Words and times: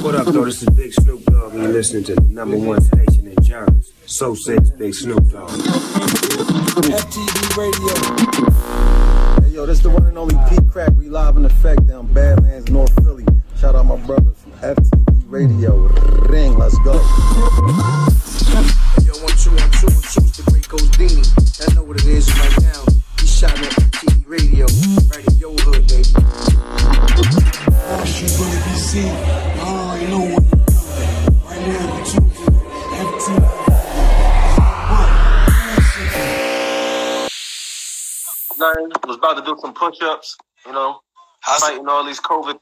What 0.00 0.14
up, 0.14 0.26
though? 0.28 0.44
This 0.44 0.62
is 0.62 0.70
Big 0.70 0.92
Snoop 0.92 1.24
Dogg, 1.24 1.54
and 1.54 1.64
you're 1.64 1.72
listening 1.72 2.04
to 2.04 2.14
the 2.14 2.20
number 2.20 2.56
one 2.56 2.80
station 2.80 3.26
in 3.26 3.34
Jarvis. 3.42 3.92
So 4.06 4.32
says 4.34 4.70
Big 4.70 4.94
Snoop 4.94 5.28
Dogg. 5.28 5.50
FTV 6.80 7.56
Radio. 7.58 7.94
Hey, 9.42 9.50
yo, 9.54 9.66
this 9.66 9.80
the 9.80 9.90
one 9.90 10.06
and 10.06 10.16
only 10.16 10.36
Pete 10.48 10.68
Crack. 10.70 10.92
We 10.96 11.08
live 11.08 11.36
in 11.36 11.44
effect 11.44 11.88
down 11.88 12.06
Badlands, 12.12 12.70
North 12.70 12.94
Philly. 13.02 13.26
Shout 13.58 13.74
out 13.74 13.86
my 13.86 13.96
brother 13.96 14.30
from 14.30 14.52
FTV 14.52 15.24
Radio. 15.26 15.88
Ring, 16.28 16.56
let's 16.56 16.78
go. 16.78 16.92
Hey, 16.92 16.98
yo, 19.04 19.14
one, 19.18 19.34
two, 19.36 19.50
one, 19.50 19.70
two, 19.72 19.88
one, 19.90 20.02
two, 20.06 20.22
it's 20.22 20.36
the 20.36 20.44
great 20.48 20.68
Godini. 20.68 21.26
I 21.68 21.74
know 21.74 21.82
what 21.82 21.96
it 21.96 22.06
is 22.06 22.30
right 22.38 22.62
now. 22.62 22.84
He's 23.20 23.34
shouting 23.36 23.64
at 23.64 23.72
FTV 23.72 24.28
Radio, 24.28 24.66
right 25.10 25.26
in 25.26 25.34
your 25.38 25.54
hood, 25.58 25.88
baby. 25.88 26.04
She's 28.06 28.36
gonna 28.38 28.60
Was 39.06 39.16
about 39.16 39.34
to 39.38 39.42
do 39.44 39.56
some 39.60 39.74
push-ups. 39.74 40.36
You 40.66 40.72
know, 40.72 41.00
How's, 41.40 41.60
fighting 41.60 41.88
all 41.88 42.04
these 42.04 42.20
COVID. 42.20 42.58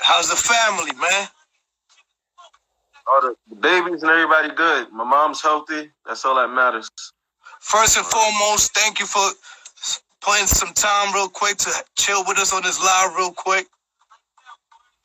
how's 0.00 0.28
the 0.28 0.36
family, 0.36 0.92
man? 1.00 1.28
All 3.06 3.20
the, 3.22 3.34
the 3.50 3.56
babies 3.56 4.02
and 4.02 4.10
everybody 4.10 4.50
good. 4.54 4.90
My 4.92 5.04
mom's 5.04 5.42
healthy. 5.42 5.90
That's 6.06 6.24
all 6.24 6.36
that 6.36 6.48
matters. 6.48 6.90
First 7.60 7.96
and 7.96 8.06
foremost, 8.06 8.74
thank 8.74 9.00
you 9.00 9.06
for 9.06 9.22
putting 10.20 10.46
some 10.46 10.72
time 10.74 11.14
real 11.14 11.28
quick 11.28 11.58
to 11.58 11.70
chill 11.98 12.24
with 12.26 12.38
us 12.38 12.52
on 12.52 12.62
this 12.62 12.80
live 12.82 13.16
real 13.16 13.32
quick. 13.32 13.66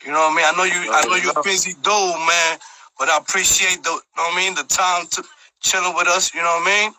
You 0.05 0.12
know 0.12 0.20
what 0.20 0.34
I 0.34 0.35
mean? 0.35 0.45
I 0.48 0.52
know 0.57 0.63
you 0.63 0.91
I 0.93 1.05
know 1.07 1.16
you're 1.16 1.43
busy 1.43 1.73
dude, 1.73 1.84
man, 1.84 2.59
but 2.98 3.09
I 3.09 3.18
appreciate 3.18 3.84
the 3.84 3.90
you 3.91 4.01
know 4.18 4.23
what 4.23 4.34
I 4.34 4.38
mean, 4.38 4.55
the 4.55 4.63
time 4.63 5.07
to 5.12 5.23
chilling 5.62 5.93
with 5.95 6.07
us, 6.07 6.34
you 6.34 6.41
know 6.41 6.48
what 6.62 6.68
I 6.68 6.84
mean? 6.84 6.93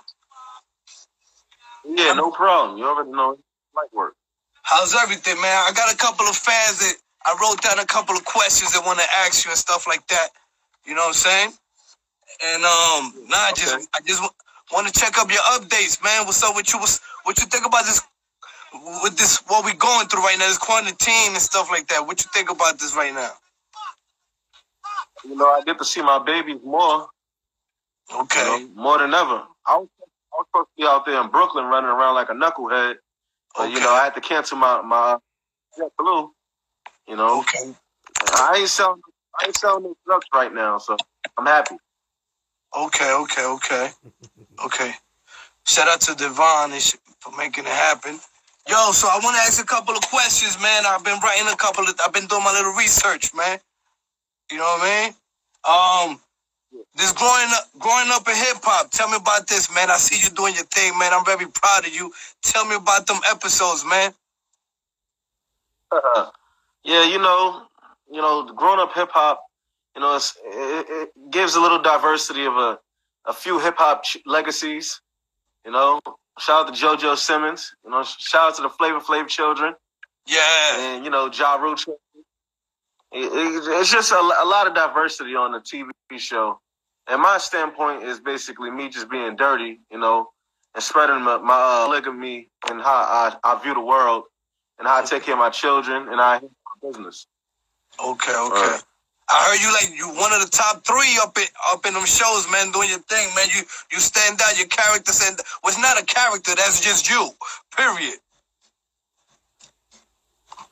Yeah, 1.97 2.15
no 2.15 2.33
problem. 2.33 2.79
You 2.79 2.87
already 2.87 3.13
know. 3.13 3.39
Might 3.75 3.93
work. 3.95 4.15
How's 4.65 4.95
everything, 4.97 5.37
man? 5.43 5.53
I 5.69 5.73
got 5.75 5.93
a 5.93 5.99
couple 5.99 6.27
of 6.27 6.37
fans 6.37 6.81
that 6.81 6.95
I 7.27 7.37
wrote 7.43 7.63
down 7.63 7.79
a 7.81 7.87
couple 7.87 8.17
of 8.17 8.25
questions 8.25 8.73
that 8.75 8.83
want 8.87 9.01
to 9.01 9.07
ask 9.27 9.45
you 9.45 9.53
and 9.53 9.59
stuff 9.59 9.87
like 9.87 10.07
that. 10.09 10.31
You 10.87 10.95
know 10.95 11.03
what 11.03 11.09
I'm 11.09 11.15
saying? 11.15 11.51
And 12.45 12.65
um, 12.65 13.29
nah, 13.29 13.37
I 13.51 13.53
just 13.57 13.75
Okay. 13.75 13.85
I 13.95 14.01
just 14.07 14.23
want 14.73 14.89
to 14.89 14.95
check 15.01 15.19
up 15.19 15.31
your 15.31 15.43
updates, 15.59 16.03
man. 16.05 16.27
What's 16.27 16.43
up 16.45 16.57
with 16.57 16.73
you? 16.73 16.81
What's, 16.81 17.01
what 17.25 17.39
you 17.41 17.47
think 17.47 17.67
about 17.67 17.85
this? 17.87 18.03
With 19.03 19.19
this, 19.19 19.43
what 19.49 19.65
we 19.65 19.75
going 19.75 20.09
through 20.09 20.23
right 20.23 20.37
now, 20.39 20.49
this 20.49 20.59
quarantine 20.59 21.33
and 21.33 21.39
stuff 21.43 21.71
like 21.71 21.89
that. 21.89 22.07
What 22.07 22.23
you 22.25 22.31
think 22.35 22.51
about 22.51 22.79
this 22.81 22.97
right 22.97 23.15
now? 23.15 23.31
You 25.25 25.37
know, 25.37 25.47
I 25.47 25.63
get 25.67 25.79
to 25.79 25.87
see 25.87 26.03
my 26.03 26.19
babies 26.25 26.61
more. 26.65 27.09
Okay, 28.15 28.41
You 28.61 28.69
know, 28.75 28.83
more 28.83 28.99
than 28.99 29.15
ever. 29.15 29.45
I 29.67 29.79
was, 29.79 29.89
I 30.41 30.43
was 30.43 30.47
supposed 30.49 30.69
to 30.69 30.83
be 30.83 30.89
out 30.89 31.05
there 31.05 31.21
in 31.21 31.31
Brooklyn 31.31 31.67
running 31.67 31.91
around 31.91 32.15
like 32.15 32.31
a 32.31 32.33
knucklehead, 32.33 32.97
but 33.57 33.71
you 33.71 33.79
know, 33.79 33.91
I 33.91 34.05
had 34.05 34.15
to 34.15 34.23
cancel 34.23 34.57
my 34.57 34.81
my 34.81 35.19
JetBlue. 35.79 36.31
You 37.07 37.17
know, 37.17 37.41
okay, 37.41 37.75
I 38.33 38.57
ain't 38.61 38.69
selling. 38.69 39.03
I 39.41 39.47
ain't 39.47 39.57
selling 39.57 39.83
no 39.83 39.97
drugs 40.07 40.27
right 40.33 40.53
now, 40.55 40.79
so 40.79 40.97
I'm 41.37 41.45
happy. 41.45 41.77
okay, 42.75 43.13
okay, 43.13 43.45
okay, 43.45 43.91
okay. 44.65 44.93
Shout 45.67 45.89
out 45.89 46.01
to 46.03 46.15
Devon 46.15 46.73
for 47.21 47.37
making 47.37 47.65
it 47.65 47.71
happen. 47.71 48.19
Yo, 48.67 48.93
so 48.93 49.09
I 49.09 49.21
want 49.23 49.37
to 49.37 49.43
ask 49.43 49.63
a 49.63 49.67
couple 49.67 49.95
of 49.95 50.01
questions, 50.03 50.61
man. 50.63 50.85
I've 50.87 51.05
been 51.05 51.21
writing 51.21 51.49
a 51.53 51.57
couple 51.57 51.85
of, 51.85 51.95
I've 52.05 52.15
been 52.15 52.27
doing 52.27 52.45
my 52.45 52.53
little 52.53 52.73
research, 52.73 53.35
man. 53.35 53.59
You 54.51 54.59
know 54.59 54.65
what 54.65 54.81
I 54.83 56.09
mean? 56.09 56.13
Um, 56.13 56.21
this 57.01 57.13
growing 57.13 57.49
up, 57.53 57.65
growing 57.81 58.09
up 58.13 58.29
in 58.29 58.37
hip 58.37 58.59
hop. 58.63 58.91
Tell 58.93 59.09
me 59.09 59.17
about 59.19 59.49
this, 59.49 59.75
man. 59.75 59.91
I 59.91 59.97
see 59.99 60.23
you 60.23 60.31
doing 60.37 60.55
your 60.55 60.65
thing, 60.67 60.99
man. 60.99 61.13
I'm 61.15 61.25
very 61.27 61.47
proud 61.49 61.87
of 61.87 61.95
you. 61.95 62.13
Tell 62.43 62.67
me 62.67 62.77
about 62.77 63.07
them 63.09 63.19
episodes, 63.31 63.85
man. 63.87 64.13
Uh-huh. 65.93 66.31
yeah, 66.85 67.05
you 67.05 67.19
know, 67.19 67.65
you 68.11 68.21
know, 68.21 68.47
growing 68.55 68.81
up 68.81 68.95
hip 68.95 69.11
hop, 69.13 69.45
you 69.97 70.03
know, 70.03 70.17
it's, 70.17 70.37
it, 70.45 70.87
it 70.91 71.31
gives 71.33 71.57
a 71.57 71.61
little 71.61 71.83
diversity 71.83 72.45
of 72.47 72.55
a 72.57 72.79
a 73.27 73.33
few 73.35 73.59
hip 73.61 73.77
hop 73.79 74.05
ch- 74.05 74.19
legacies. 74.27 75.01
You 75.67 75.73
know, 75.73 76.01
shout 76.39 76.69
out 76.69 76.75
to 76.75 76.81
JoJo 76.87 77.17
Simmons. 77.19 77.75
You 77.85 77.91
know, 77.91 78.03
shout 78.05 78.51
out 78.51 78.57
to 78.57 78.63
the 78.63 78.71
Flavor 78.71 79.01
Flav 79.01 79.29
children. 79.29 79.75
Yeah, 80.27 80.79
and 80.97 81.05
you 81.05 81.11
know 81.11 81.31
Ja 81.31 81.57
Rule. 81.57 81.75
It- 83.13 83.33
it- 83.33 83.69
it's 83.81 83.91
just 83.93 84.13
a, 84.13 84.17
a 84.17 84.47
lot 84.47 84.67
of 84.69 84.75
diversity 84.75 85.35
on 85.35 85.53
the 85.53 85.61
TV 85.61 85.91
show, 86.19 86.61
and 87.09 87.23
my 87.23 87.39
standpoint 87.39 88.05
is 88.05 88.21
basically 88.21 88.71
me 88.71 88.89
just 88.89 89.11
being 89.11 89.37
dirty, 89.37 89.81
you 89.91 89.99
know, 89.99 90.31
and 90.75 90.83
spreading 90.83 91.23
my, 91.23 91.39
my 91.39 91.55
uh, 91.55 91.87
polygamy 91.87 92.49
and 92.71 92.81
how 92.81 92.91
I, 92.93 93.37
I 93.45 93.63
view 93.63 93.75
the 93.75 93.81
world 93.81 94.25
and 94.79 94.89
how 94.89 95.01
I 95.01 95.05
take 95.05 95.25
care 95.25 95.35
of 95.35 95.41
my 95.41 95.51
children 95.51 96.09
and 96.09 96.21
I 96.21 96.41
business. 96.83 97.27
okay, 98.05 98.33
okay. 98.33 98.73
Right. 98.73 98.83
I 99.31 99.51
heard 99.51 99.61
you 99.63 99.73
like 99.73 99.97
you 99.97 100.09
one 100.21 100.33
of 100.33 100.41
the 100.41 100.51
top 100.51 100.85
three 100.85 101.19
up 101.23 101.37
in 101.39 101.47
up 101.73 101.87
in 101.87 101.95
them 101.95 102.07
shows, 102.07 102.51
man, 102.51 102.73
doing 102.73 102.91
your 102.91 102.99
thing, 103.01 103.29
man. 103.37 103.47
You 103.55 103.63
you 103.93 104.01
stand 104.01 104.41
out, 104.43 104.59
your 104.59 104.67
character 104.69 105.13
stand. 105.13 105.39
Was 105.65 105.79
not 105.79 106.01
a 106.01 106.05
character, 106.05 106.55
that's 106.57 106.81
just 106.81 107.09
you. 107.11 107.31
Period. 107.77 108.17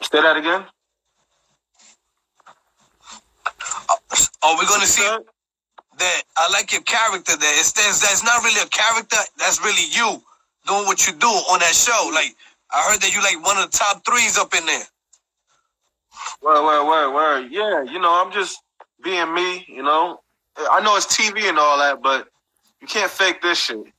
Say 0.02 0.22
that 0.22 0.36
again. 0.36 0.64
Are 4.42 4.58
we 4.58 4.66
gonna 4.66 4.86
see? 4.86 5.08
That? 5.98 6.22
I 6.36 6.50
like 6.52 6.72
your 6.72 6.82
character 6.82 7.36
there. 7.36 7.54
It 7.60 7.64
stands. 7.64 8.00
That's 8.00 8.24
not 8.24 8.42
really 8.44 8.60
a 8.62 8.68
character. 8.68 9.18
That's 9.38 9.62
really 9.62 9.84
you 9.92 10.22
doing 10.66 10.86
what 10.86 11.06
you 11.06 11.14
do 11.14 11.28
on 11.28 11.60
that 11.60 11.74
show. 11.74 12.10
Like 12.14 12.34
I 12.72 12.90
heard 12.90 13.00
that 13.02 13.14
you 13.14 13.22
like 13.22 13.44
one 13.44 13.58
of 13.58 13.70
the 13.70 13.76
top 13.78 14.04
threes 14.06 14.38
up 14.38 14.54
in 14.54 14.66
there. 14.66 14.84
Word, 16.42 16.64
word, 16.64 16.86
word, 16.88 17.14
word. 17.14 17.48
Yeah, 17.52 17.82
you 17.84 18.00
know, 18.00 18.24
I'm 18.24 18.32
just 18.32 18.62
being 19.02 19.34
me. 19.34 19.64
You 19.68 19.82
know, 19.82 20.20
I 20.70 20.80
know 20.82 20.96
it's 20.96 21.06
TV 21.06 21.48
and 21.48 21.58
all 21.58 21.78
that, 21.78 22.02
but 22.02 22.28
you 22.80 22.88
can't 22.88 23.10
fake 23.10 23.42
this 23.42 23.58
shit. 23.58 23.78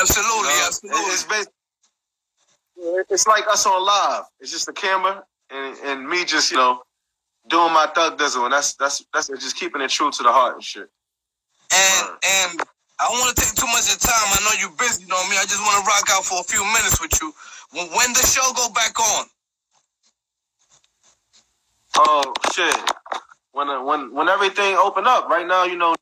Absolutely, 0.00 0.38
You 0.38 0.44
know, 0.44 0.64
absolutely. 0.66 1.12
It's, 1.12 1.26
it's 3.10 3.26
like 3.28 3.46
us 3.48 3.66
on 3.66 3.84
live. 3.84 4.24
It's 4.40 4.52
just 4.52 4.66
the 4.66 4.72
camera 4.74 5.24
and, 5.50 5.76
and 5.84 6.08
me 6.08 6.24
just, 6.24 6.50
you 6.50 6.58
know, 6.58 6.82
doing 7.48 7.72
my 7.72 7.88
thug 7.94 8.18
dizzle. 8.18 8.44
And 8.44 8.52
that's 8.52 8.74
that's 8.74 9.04
that's 9.14 9.28
just 9.28 9.56
keeping 9.56 9.82
it 9.82 9.90
true 9.90 10.10
to 10.10 10.22
the 10.22 10.32
heart 10.32 10.56
and 10.56 10.64
shit. 10.64 10.88
And 11.72 12.06
and 12.10 12.62
I 13.00 13.08
don't 13.10 13.20
want 13.20 13.36
to 13.36 13.42
take 13.42 13.54
too 13.54 13.66
much 13.68 13.86
of 13.90 13.98
your 13.98 14.04
time. 14.04 14.28
I 14.34 14.38
know 14.44 14.54
you're 14.60 14.76
busy, 14.78 15.02
you 15.04 15.08
know 15.08 15.22
me. 15.28 15.36
I 15.38 15.44
just 15.44 15.60
want 15.62 15.82
to 15.82 15.88
rock 15.88 16.06
out 16.12 16.24
for 16.24 16.40
a 16.40 16.44
few 16.44 16.64
minutes 16.64 17.00
with 17.00 17.12
you. 17.22 17.32
When, 17.72 17.88
when 17.96 18.12
the 18.14 18.24
show 18.26 18.46
go 18.56 18.68
back 18.74 18.98
on, 18.98 19.26
Oh 21.98 22.32
shit. 22.52 22.76
When 23.52 23.68
uh, 23.68 23.82
when 23.82 24.14
when 24.14 24.28
everything 24.28 24.76
open 24.76 25.06
up, 25.06 25.28
right 25.28 25.46
now, 25.46 25.64
you 25.64 25.76
know 25.76 25.94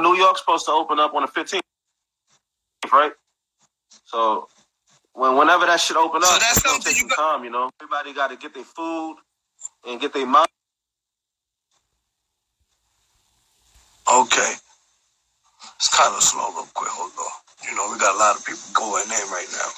New 0.00 0.16
York's 0.16 0.40
supposed 0.40 0.66
to 0.66 0.72
open 0.72 1.00
up 1.00 1.14
on 1.14 1.22
the 1.22 1.28
fifteenth, 1.28 1.64
right? 2.92 3.12
So 4.04 4.48
when 5.14 5.36
whenever 5.36 5.66
that 5.66 5.80
shit 5.80 5.96
open 5.96 6.22
up, 6.22 6.28
So 6.30 6.38
that's 6.38 6.62
something 6.62 6.82
take 6.82 7.02
you 7.02 7.08
some 7.10 7.16
time, 7.16 7.44
you 7.44 7.50
know. 7.50 7.70
Everybody 7.80 8.14
gotta 8.14 8.36
get 8.36 8.54
their 8.54 8.64
food 8.64 9.16
and 9.86 10.00
get 10.00 10.12
their 10.14 10.26
mind. 10.26 10.48
Okay. 14.12 14.54
It's 15.76 15.88
kind 15.88 16.14
of 16.14 16.22
slow, 16.22 16.50
real 16.52 16.68
quick. 16.74 16.90
Hold 16.90 17.12
on. 17.18 17.68
You 17.68 17.76
know, 17.76 17.92
we 17.92 17.98
got 17.98 18.14
a 18.14 18.18
lot 18.18 18.36
of 18.36 18.44
people 18.46 18.62
going 18.74 19.04
in 19.04 19.28
right 19.30 19.48
now. 19.52 19.70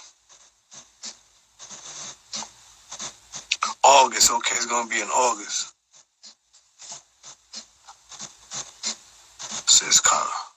August, 3.84 4.32
okay, 4.32 4.56
it's 4.56 4.66
gonna 4.66 4.88
be 4.88 5.00
in 5.00 5.08
August. 5.08 5.74
So 9.54 9.86
it's 9.86 10.00
kind 10.00 10.26
of 10.26 10.54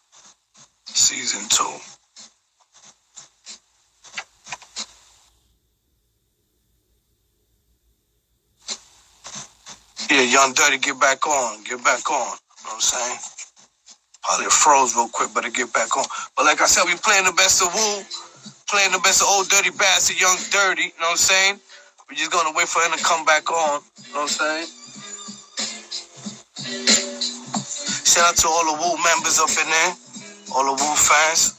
season 0.96 1.48
two. 1.50 1.74
Yeah, 10.16 10.24
Young 10.24 10.54
Dirty, 10.54 10.80
get 10.80 11.00
back 11.00 11.28
on. 11.28 11.64
Get 11.66 11.84
back 11.84 12.10
on. 12.12 12.38
You 12.38 12.66
know 12.66 12.72
what 12.72 12.76
I'm 12.76 12.82
saying? 12.82 13.20
Probably 14.30 14.46
froze 14.52 14.96
real 14.96 15.10
quick, 15.10 15.32
but 15.34 15.42
to 15.42 15.52
get 15.52 15.74
back 15.74 15.98
on. 15.98 16.06
But 16.38 16.46
like 16.46 16.62
I 16.62 16.68
said, 16.68 16.86
we 16.86 16.94
playing 17.02 17.26
the 17.26 17.34
best 17.34 17.64
of 17.64 17.74
Wu, 17.74 18.06
playing 18.70 18.94
the 18.94 19.02
best 19.02 19.24
of 19.24 19.28
Old 19.30 19.50
Dirty 19.50 19.72
Bastard, 19.72 20.22
Young 20.22 20.38
Dirty. 20.54 20.94
You 20.94 21.02
know 21.02 21.10
what 21.10 21.12
I'm 21.12 21.18
saying? 21.18 21.60
We're 22.10 22.16
just 22.16 22.32
gonna 22.32 22.54
wait 22.56 22.70
for 22.70 22.84
him 22.84 22.94
to 22.94 23.04
come 23.04 23.26
back 23.26 23.52
on. 23.52 23.82
You 24.06 24.14
know 24.14 24.22
what 24.22 24.38
I'm 24.42 24.68
saying? 24.68 24.68
Shout 28.06 28.30
out 28.30 28.38
to 28.38 28.48
all 28.50 28.66
the 28.70 28.78
Wu 28.78 29.04
members 29.04 29.40
up 29.42 29.50
in 29.50 29.70
there, 29.70 29.94
all 30.54 30.66
the 30.78 30.78
Wu 30.78 30.96
fans. 30.96 31.59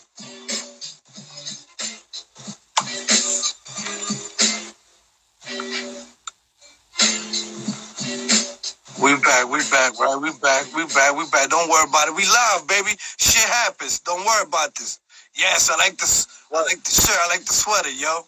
We 9.51 9.59
back, 9.71 9.99
right? 9.99 10.17
We 10.21 10.31
back, 10.41 10.67
we 10.77 10.87
back, 10.87 11.17
we 11.19 11.25
back. 11.31 11.51
Don't 11.51 11.69
worry 11.69 11.89
about 11.89 12.09
it. 12.09 12.15
We 12.15 12.25
live, 12.25 12.69
baby. 12.69 12.93
Shit 13.19 13.49
happens. 13.51 13.99
Don't 14.01 14.25
worry 14.25 14.47
about 14.47 14.75
this. 14.77 15.01
Yes, 15.37 15.71
I 15.71 15.77
like 15.77 15.99
this. 15.99 16.27
I 16.53 16.63
like 16.63 16.83
the 16.85 16.91
shirt. 16.91 17.17
I 17.21 17.29
like 17.29 17.45
the 17.45 17.53
sweater, 17.53 17.91
yo. 17.91 18.21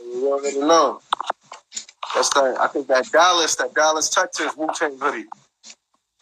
You 0.00 0.32
already 0.32 0.60
know. 0.60 1.00
That's 2.14 2.30
that. 2.30 2.56
I 2.60 2.68
think 2.68 2.86
that 2.88 3.10
Dallas, 3.12 3.56
that 3.56 3.74
Dallas, 3.74 4.08
Texas 4.08 4.56
Wu 4.56 4.68
Tang 4.74 4.98
hoodie. 4.98 5.26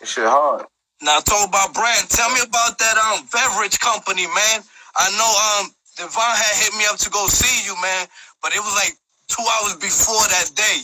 That 0.00 0.08
shit 0.08 0.24
hard. 0.24 0.66
Now 1.02 1.20
talk 1.20 1.48
about 1.48 1.74
brand. 1.74 2.08
Tell 2.10 2.30
me 2.30 2.40
about 2.46 2.78
that 2.78 2.96
um 2.98 3.26
beverage 3.32 3.78
company, 3.78 4.26
man. 4.26 4.62
I 4.96 5.10
know 5.16 5.30
um 5.64 5.72
Devon 5.96 6.22
had 6.22 6.64
hit 6.64 6.74
me 6.78 6.84
up 6.90 6.98
to 6.98 7.10
go 7.10 7.26
see 7.28 7.66
you, 7.66 7.74
man, 7.82 8.06
but 8.42 8.52
it 8.54 8.60
was 8.60 8.74
like 8.74 8.94
two 9.28 9.44
hours 9.44 9.76
before 9.76 10.26
that 10.28 10.50
day. 10.56 10.82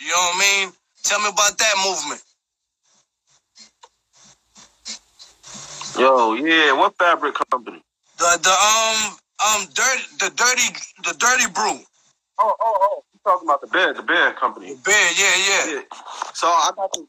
You 0.00 0.08
know 0.08 0.14
what 0.16 0.36
I 0.36 0.40
mean? 0.40 0.72
Tell 1.04 1.20
me 1.20 1.28
about 1.28 1.58
that 1.58 1.74
movement. 1.86 2.22
Yo, 5.98 6.34
yeah. 6.34 6.72
What 6.72 6.96
fabric 6.98 7.34
company? 7.50 7.82
The 8.18 8.38
the 8.42 8.50
um 8.50 9.16
um 9.46 9.66
dirty 9.74 10.02
the 10.18 10.30
dirty 10.34 10.78
the 11.04 11.14
dirty 11.18 11.52
brew. 11.52 11.80
Oh, 12.38 12.54
oh, 12.60 12.78
oh. 12.80 13.04
You 13.12 13.20
talking 13.24 13.46
about 13.48 13.60
the 13.60 13.68
beer, 13.68 13.94
the 13.94 14.02
beer 14.02 14.32
company? 14.32 14.76
Beer, 14.84 14.94
yeah, 15.16 15.36
yeah. 15.48 15.74
Yeah. 15.74 15.80
So 16.32 16.48
I 16.48 16.70
got 16.74 16.92
the 16.92 17.06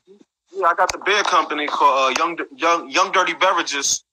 yeah, 0.54 0.68
I 0.68 0.74
got 0.76 0.92
the 0.92 1.00
beer 1.00 1.24
company 1.24 1.68
called 1.68 2.18
uh, 2.18 2.24
Young 2.24 2.38
Young 2.56 2.90
Young 2.90 3.12
Dirty 3.12 3.34
Beverages, 3.34 4.04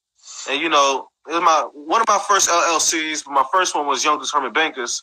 and 0.48 0.60
you 0.60 0.68
know 0.68 1.08
it 1.28 1.32
was 1.32 1.42
my 1.42 1.68
one 1.74 2.00
of 2.00 2.08
my 2.08 2.20
first 2.28 2.48
LLCs. 2.48 3.24
But 3.24 3.32
my 3.32 3.44
first 3.52 3.74
one 3.74 3.86
was 3.86 4.04
Young 4.04 4.18
Determined 4.20 4.54
Bankers. 4.54 5.02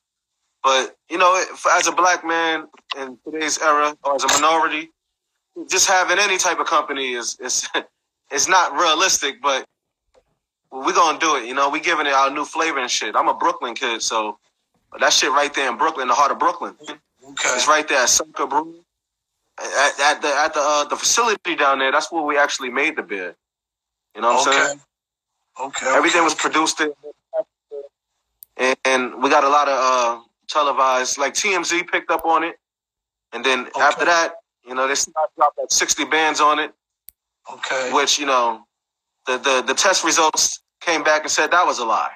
But 0.63 0.97
you 1.09 1.17
know, 1.17 1.44
as 1.71 1.88
a 1.88 1.91
black 1.91 2.25
man 2.25 2.67
in 2.97 3.17
today's 3.23 3.59
era, 3.61 3.95
or 4.03 4.15
as 4.15 4.23
a 4.23 4.27
minority, 4.27 4.89
just 5.69 5.88
having 5.88 6.19
any 6.19 6.38
type 6.38 6.59
of 6.59 6.67
company 6.67 7.13
is 7.13 7.38
is 7.39 7.67
is 8.31 8.47
not 8.47 8.73
realistic. 8.73 9.41
But 9.41 9.65
we're 10.71 10.94
gonna 10.94 11.19
do 11.19 11.35
it. 11.38 11.45
You 11.45 11.53
know, 11.53 11.69
we 11.69 11.79
giving 11.79 12.07
it 12.07 12.13
our 12.13 12.29
new 12.29 12.45
flavor 12.45 12.79
and 12.79 12.91
shit. 12.91 13.15
I'm 13.15 13.27
a 13.27 13.33
Brooklyn 13.33 13.73
kid, 13.73 14.01
so 14.01 14.38
that 15.00 15.13
shit 15.13 15.31
right 15.31 15.53
there 15.53 15.69
in 15.69 15.77
Brooklyn, 15.77 16.07
the 16.07 16.13
heart 16.13 16.31
of 16.31 16.39
Brooklyn. 16.39 16.75
Okay. 16.81 17.50
It's 17.56 17.67
right 17.67 17.88
there 17.88 18.00
at 18.00 18.09
Sucker 18.09 18.47
Brew. 18.47 18.75
At, 19.59 20.00
at 20.00 20.21
the 20.21 20.27
at 20.27 20.53
the 20.53 20.61
uh, 20.61 20.85
the 20.85 20.95
facility 20.95 21.56
down 21.56 21.79
there, 21.79 21.91
that's 21.91 22.11
where 22.11 22.23
we 22.23 22.38
actually 22.38 22.69
made 22.69 22.95
the 22.95 23.03
beer. 23.03 23.35
You 24.15 24.21
know 24.21 24.33
what 24.33 24.47
I'm 24.47 24.53
saying? 24.53 24.79
Okay. 25.61 25.88
Everything 25.89 26.21
okay, 26.21 26.25
was 26.25 26.35
produced 26.35 26.77
there, 26.77 26.89
and, 28.57 28.77
and 28.85 29.23
we 29.23 29.29
got 29.29 29.44
a 29.44 29.50
lot 29.50 29.67
of 29.67 29.77
uh, 29.77 30.23
televised. 30.50 31.18
Like 31.19 31.36
TMZ 31.36 31.90
picked 31.92 32.12
up 32.12 32.25
on 32.25 32.44
it, 32.44 32.57
and 33.34 33.46
then 33.46 33.68
Okay. 33.68 33.81
after 33.81 34.06
that, 34.06 34.36
you 34.68 34.75
know, 34.75 34.88
they 34.88 34.96
dropped 35.38 35.57
like 35.60 35.72
60 35.72 36.06
bands 36.06 36.42
on 36.42 36.60
it, 36.60 36.74
Okay. 37.51 37.94
which 37.94 38.19
you 38.19 38.25
know, 38.28 38.66
the 39.28 39.38
the 39.40 39.63
the 39.68 39.75
test 39.75 40.04
results 40.06 40.62
came 40.81 41.04
back 41.04 41.24
and 41.24 41.31
said 41.31 41.51
that 41.51 41.66
was 41.66 41.80
a 41.80 41.86
lie. 41.86 42.13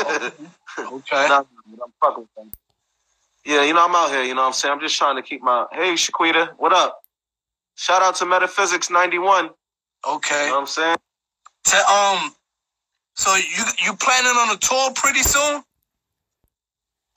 Okay. 0.00 0.30
Nah, 0.78 1.38
I'm 1.40 1.92
fucking 2.02 2.22
with 2.24 2.34
them. 2.36 2.52
Yeah, 3.44 3.64
you 3.64 3.74
know, 3.74 3.84
I'm 3.84 3.94
out 3.94 4.10
here, 4.10 4.22
you 4.24 4.34
know 4.34 4.42
what 4.42 4.48
I'm 4.48 4.52
saying? 4.54 4.72
I'm 4.74 4.80
just 4.80 4.96
trying 4.96 5.16
to 5.16 5.22
keep 5.22 5.42
my 5.42 5.66
hey 5.72 5.94
Shaquita, 5.94 6.50
what 6.58 6.72
up? 6.72 7.00
Shout 7.76 8.02
out 8.02 8.16
to 8.16 8.26
Metaphysics 8.26 8.90
91. 8.90 9.46
Okay. 9.46 9.50
You 10.06 10.14
Okay. 10.16 10.46
know 10.48 10.54
what 10.54 10.60
I'm 10.62 10.66
saying? 10.66 10.96
Te- 11.64 11.76
um. 11.78 12.32
So 13.16 13.34
you 13.36 13.64
you 13.84 13.94
planning 13.96 14.32
on 14.32 14.56
a 14.56 14.58
tour 14.58 14.92
pretty 14.94 15.22
soon? 15.22 15.62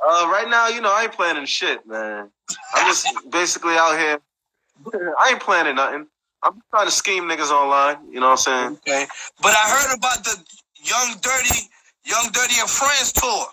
Uh 0.06 0.28
right 0.32 0.48
now, 0.50 0.68
you 0.68 0.82
know, 0.82 0.94
I 0.94 1.04
ain't 1.04 1.14
planning 1.14 1.46
shit, 1.46 1.86
man. 1.88 2.30
I'm 2.76 2.88
just 2.88 3.08
basically 3.32 3.76
out 3.76 3.98
here. 3.98 4.20
I 5.20 5.32
ain't 5.32 5.40
planning 5.42 5.76
nothing. 5.76 6.08
I'm 6.44 6.62
trying 6.72 6.88
to 6.88 6.92
scheme 6.92 7.24
niggas 7.24 7.52
online, 7.52 7.98
you 8.12 8.20
know 8.20 8.28
what 8.30 8.32
I'm 8.32 8.38
saying? 8.38 8.74
Okay. 8.88 9.08
But 9.42 9.54
I 9.56 9.70
heard 9.70 9.98
about 9.98 10.24
the 10.26 10.38
Young 10.84 11.16
Dirty, 11.22 11.70
Young 12.06 12.26
Dirty 12.34 12.60
and 12.60 12.70
Friends 12.70 13.14
tour. 13.14 13.46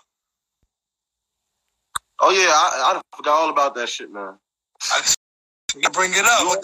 Oh 2.19 2.31
yeah, 2.31 2.51
I, 2.51 2.97
I 2.97 3.01
forgot 3.15 3.33
all 3.33 3.49
about 3.49 3.75
that 3.75 3.89
shit, 3.89 4.11
man. 4.11 4.37
I 4.91 5.13
I 5.85 5.89
bring 5.91 6.11
it 6.11 6.25
up. 6.25 6.57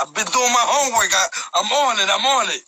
I've 0.00 0.14
been 0.14 0.26
doing 0.26 0.52
my 0.52 0.64
homework. 0.66 1.10
I, 1.12 1.26
I'm 1.54 1.72
on 1.72 2.00
it. 2.00 2.08
I'm 2.10 2.24
on 2.24 2.50
it. 2.50 2.62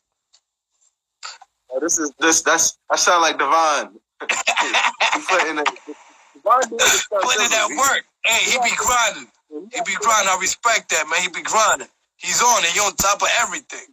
Oh, 1.70 1.80
this 1.80 1.98
is 1.98 2.12
this 2.18 2.42
that's 2.42 2.78
that 2.90 2.98
sound 2.98 3.22
like 3.22 3.38
Divine. 3.38 3.98
He 6.48 6.60
putting 6.60 6.66
it- 6.66 6.70
Divine 6.70 6.70
doing 6.70 6.78
this 6.92 7.02
stuff, 7.02 7.22
Putting 7.22 7.44
in 7.46 7.50
that 7.52 7.68
work. 7.78 8.04
Hey, 8.24 8.50
he 8.52 8.58
be 8.60 8.76
grinding. 8.76 9.32
He 9.72 9.80
be 9.86 9.94
grinding. 9.96 10.30
I 10.32 10.38
respect 10.40 10.90
that, 10.90 11.08
man. 11.10 11.22
He 11.22 11.28
be 11.28 11.42
grinding. 11.42 11.88
He's 12.16 12.42
on 12.42 12.64
it. 12.64 12.70
He 12.70 12.80
on 12.80 12.94
top 12.96 13.22
of 13.22 13.28
everything. 13.42 13.86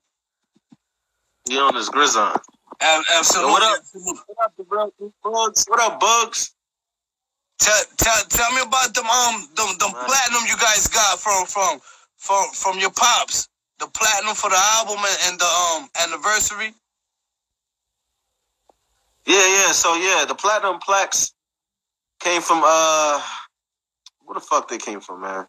He 1.50 1.58
on 1.60 1.76
his 1.76 1.90
grizzon. 1.90 2.34
Absolutely. 2.82 3.52
What 3.54 3.64
up? 3.64 3.84
What 3.94 4.80
up. 4.80 4.94
Bugs? 5.24 5.66
What 5.68 5.82
up, 5.82 6.00
Bugs? 6.00 6.52
Tell, 7.60 7.84
tell, 7.98 8.24
tell 8.30 8.52
me 8.54 8.62
about 8.64 8.94
them 8.96 9.08
um 9.08 9.50
them, 9.56 9.78
them 9.80 9.94
Right. 9.94 10.08
platinum 10.08 10.44
you 10.48 10.58
guys 10.58 10.88
got 10.88 11.20
from 11.20 11.48
from 11.48 11.80
from 12.18 12.52
from 12.54 12.80
your 12.80 12.92
pops. 12.92 13.50
The 13.80 13.88
platinum 13.88 14.36
for 14.36 14.50
the 14.52 14.60
album 14.78 14.98
and, 15.00 15.18
and 15.28 15.40
the 15.40 15.46
um 15.46 15.90
anniversary. 16.04 16.74
Yeah, 19.28 19.48
yeah. 19.48 19.74
So 19.74 19.96
yeah, 19.96 20.26
the 20.28 20.36
platinum 20.36 20.80
plaques 20.80 21.34
came 22.20 22.42
from 22.42 22.62
uh, 22.66 23.22
where 24.24 24.36
the 24.36 24.40
fuck 24.40 24.68
they 24.68 24.78
came 24.78 25.00
from, 25.00 25.22
man? 25.22 25.46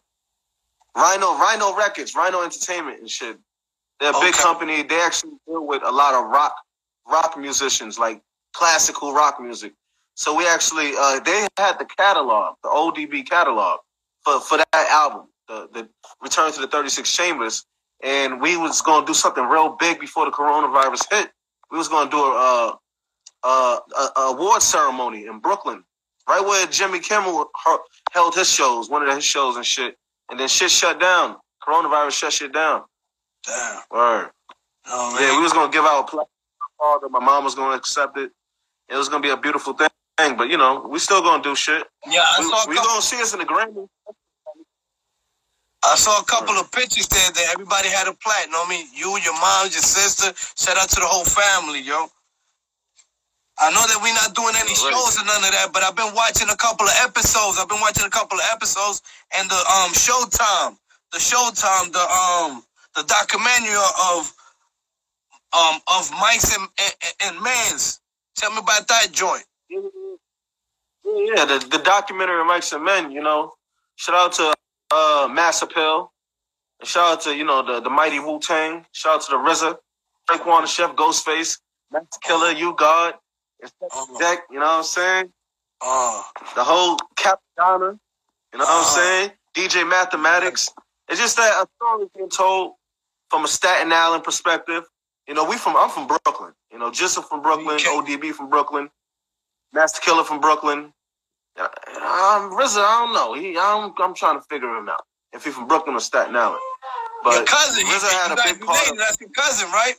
Rhino, 0.95 1.37
Rhino 1.37 1.75
Records, 1.75 2.15
Rhino 2.15 2.41
Entertainment 2.43 2.99
and 2.99 3.09
shit. 3.09 3.37
They're 3.99 4.11
a 4.11 4.19
big 4.19 4.33
company. 4.33 4.83
They 4.83 4.99
actually 5.01 5.33
deal 5.47 5.65
with 5.65 5.81
a 5.83 5.91
lot 5.91 6.13
of 6.13 6.29
rock, 6.29 6.55
rock 7.09 7.37
musicians, 7.37 7.97
like 7.97 8.21
classical 8.53 9.13
rock 9.13 9.39
music. 9.39 9.73
So 10.15 10.35
we 10.35 10.47
actually, 10.47 10.93
uh, 10.97 11.19
they 11.19 11.47
had 11.57 11.79
the 11.79 11.85
catalog, 11.85 12.55
the 12.63 12.69
ODB 12.69 13.27
catalog 13.27 13.79
for 14.23 14.39
for 14.39 14.57
that 14.57 14.67
album, 14.73 15.27
the 15.47 15.69
the 15.73 15.89
Return 16.21 16.51
to 16.53 16.61
the 16.61 16.67
Thirty 16.67 16.89
Six 16.89 17.11
Chambers, 17.15 17.65
and 18.03 18.41
we 18.41 18.57
was 18.57 18.81
gonna 18.81 19.05
do 19.05 19.13
something 19.13 19.43
real 19.45 19.75
big 19.79 19.99
before 19.99 20.25
the 20.25 20.31
coronavirus 20.31 21.05
hit. 21.11 21.31
We 21.71 21.77
was 21.77 21.87
gonna 21.87 22.09
do 22.09 22.17
a. 22.17 22.69
Uh, 22.69 22.75
uh, 23.43 23.79
a, 23.95 24.19
a 24.19 24.23
award 24.33 24.61
ceremony 24.61 25.25
in 25.25 25.39
Brooklyn, 25.39 25.83
right 26.29 26.41
where 26.45 26.67
Jimmy 26.67 26.99
Kimmel 26.99 27.49
held 28.11 28.35
his 28.35 28.49
shows, 28.49 28.89
one 28.89 29.07
of 29.07 29.15
his 29.15 29.25
shows 29.25 29.55
and 29.57 29.65
shit. 29.65 29.97
And 30.29 30.39
then 30.39 30.47
shit 30.47 30.71
shut 30.71 30.99
down. 30.99 31.37
Coronavirus 31.67 32.11
shut 32.13 32.33
shit 32.33 32.53
down. 32.53 32.83
Damn. 33.45 33.81
Word. 33.91 34.29
Oh, 34.87 35.13
man. 35.13 35.23
Yeah, 35.23 35.37
we 35.37 35.43
was 35.43 35.53
gonna 35.53 35.71
give 35.71 35.85
out 35.85 36.01
a 36.01 36.03
plaque. 36.05 36.27
My 37.11 37.19
mom 37.19 37.43
was 37.45 37.55
gonna 37.55 37.75
accept 37.75 38.17
it. 38.17 38.31
It 38.89 38.95
was 38.97 39.09
gonna 39.09 39.23
be 39.23 39.29
a 39.31 39.37
beautiful 39.37 39.73
thing, 39.73 40.37
but 40.37 40.49
you 40.49 40.57
know, 40.57 40.87
we 40.89 40.99
still 40.99 41.21
gonna 41.21 41.43
do 41.43 41.55
shit. 41.55 41.85
yeah, 42.09 42.21
I 42.21 42.41
We, 42.41 42.49
saw 42.49 42.63
a 42.65 42.69
we 42.69 42.75
couple, 42.75 42.89
gonna 42.91 43.01
see 43.01 43.21
us 43.21 43.33
in 43.33 43.39
the 43.39 43.45
Grammy. 43.45 43.87
I 45.83 45.95
saw 45.95 46.19
a 46.21 46.25
couple 46.25 46.55
of 46.55 46.71
pictures 46.71 47.07
there 47.07 47.31
that 47.31 47.49
everybody 47.53 47.89
had 47.89 48.07
a 48.07 48.13
platinum. 48.13 48.55
I 48.65 48.69
mean, 48.69 48.87
you, 48.93 49.17
your 49.23 49.33
mom, 49.33 49.63
your 49.71 49.81
sister. 49.81 50.33
Shout 50.57 50.77
out 50.77 50.89
to 50.89 51.01
the 51.01 51.07
whole 51.07 51.25
family, 51.25 51.81
yo. 51.81 52.07
I 53.59 53.71
know 53.71 53.81
that 53.87 53.99
we're 54.01 54.13
not 54.13 54.35
doing 54.35 54.53
any 54.59 54.75
shows 54.75 55.17
or 55.17 55.25
none 55.25 55.43
of 55.43 55.51
that, 55.51 55.69
but 55.73 55.83
I've 55.83 55.95
been 55.95 56.13
watching 56.13 56.49
a 56.49 56.55
couple 56.55 56.87
of 56.87 56.93
episodes. 57.01 57.57
I've 57.59 57.69
been 57.69 57.81
watching 57.81 58.05
a 58.05 58.09
couple 58.09 58.37
of 58.37 58.45
episodes 58.51 59.01
and 59.35 59.49
the 59.49 59.55
um 59.55 59.91
Showtime, 59.93 60.77
the 61.11 61.19
Showtime, 61.19 61.91
the 61.93 62.01
um 62.01 62.63
the 62.95 63.03
documentary 63.03 63.75
of 63.75 64.33
um 65.53 65.81
of 65.87 66.11
Mics 66.11 66.55
and 66.57 66.67
and, 66.79 66.93
and 67.23 67.43
Mans. 67.43 68.01
Tell 68.35 68.51
me 68.51 68.59
about 68.59 68.87
that 68.89 69.09
joint. 69.11 69.45
Yeah, 69.69 69.81
yeah, 71.05 71.45
the, 71.45 71.65
the 71.71 71.79
documentary 71.83 72.41
of 72.41 72.47
Mics 72.47 72.73
and 72.73 72.83
Men, 72.85 73.11
you 73.11 73.21
know. 73.21 73.53
Shout 73.95 74.15
out 74.15 74.33
to 74.33 74.53
uh 74.91 75.27
Mass 75.31 75.61
Appeal. 75.63 76.11
Shout 76.83 77.13
out 77.13 77.21
to, 77.21 77.35
you 77.35 77.43
know, 77.43 77.63
the, 77.65 77.81
the 77.81 77.89
mighty 77.89 78.19
Wu 78.19 78.39
Tang. 78.39 78.85
Shout 78.91 79.15
out 79.15 79.21
to 79.23 79.31
the 79.31 79.37
RZA, 79.37 79.77
Frank 80.27 80.45
Warner 80.45 80.67
Chef, 80.67 80.95
Ghostface, 80.95 81.59
Masta 81.91 82.19
Killa, 82.23 82.53
You 82.53 82.75
God, 82.77 83.15
Uh, 83.63 84.05
Deck, 84.19 84.39
you 84.51 84.59
know 84.59 84.65
what 84.65 84.71
I'm 84.77 84.83
saying? 84.83 85.33
uh, 85.81 86.23
The 86.55 86.63
whole 86.63 86.97
Cappadonna, 87.17 87.97
you 88.53 88.59
know 88.59 88.65
what 88.65 88.69
I'm 88.69 88.81
Uh-huh. 88.81 88.83
saying? 88.83 89.31
DJ 89.55 89.83
Mathematics. 89.87 90.69
It's 91.09 91.19
just 91.19 91.37
that 91.37 91.63
a 91.63 91.67
story 91.77 92.05
being 92.15 92.29
told 92.29 92.73
from 93.29 93.45
a 93.45 93.47
Staten 93.47 93.91
Island 93.91 94.23
perspective. 94.23 94.83
You 95.27 95.33
know, 95.33 95.43
we 95.45 95.57
from 95.57 95.75
I'm 95.75 95.89
from 95.89 96.07
Brooklyn. 96.07 96.53
You 96.71 96.79
know, 96.79 96.91
GZA 96.91 97.27
from 97.27 97.41
Brooklyn, 97.41 97.77
ODB 97.79 98.33
from 98.33 98.49
Brooklyn, 98.49 98.89
Masta 99.73 99.99
Killa 100.01 100.23
from 100.23 100.39
Brooklyn. 100.39 100.93
Uh, 101.57 101.63
Um, 101.63 102.51
RZA, 102.53 102.79
I 102.83 103.05
don't 103.05 103.13
know. 103.13 103.33
He, 103.33 103.57
I'm, 103.57 103.93
I'm 103.99 104.13
trying 104.13 104.39
to 104.39 104.45
figure 104.49 104.69
him 104.77 104.89
out. 104.89 105.03
If 105.33 105.43
he's 105.43 105.55
from 105.55 105.67
Brooklyn 105.67 105.95
or 105.95 105.99
Staten 105.99 106.35
Island. 106.35 106.61
But 107.23 107.33
your 107.35 107.43
cousin, 107.45 107.83
RZA 107.85 108.09
had 108.27 108.31
a 108.31 108.35
big 108.43 108.61
part. 108.65 108.79
related. 108.79 108.99
That's 108.99 109.19
your 109.19 109.29
cousin, 109.31 109.69
right? 109.71 109.95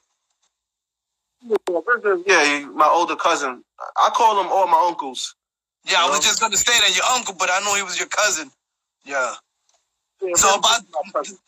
Yeah, 2.26 2.66
my 2.74 2.88
older 2.88 3.16
cousin. 3.16 3.64
I 3.96 4.10
call 4.14 4.36
them 4.42 4.52
all 4.52 4.66
my 4.66 4.84
uncles. 4.88 5.34
Yeah, 5.90 5.98
I 6.04 6.10
was 6.10 6.20
just 6.20 6.40
gonna 6.40 6.56
say 6.56 6.72
that 6.80 6.96
your 6.96 7.04
uncle, 7.16 7.34
but 7.38 7.50
I 7.52 7.60
know 7.60 7.74
he 7.76 7.82
was 7.82 7.98
your 7.98 8.08
cousin. 8.08 8.50
Yeah. 9.04 9.34
So 10.34 10.54
about 10.56 10.82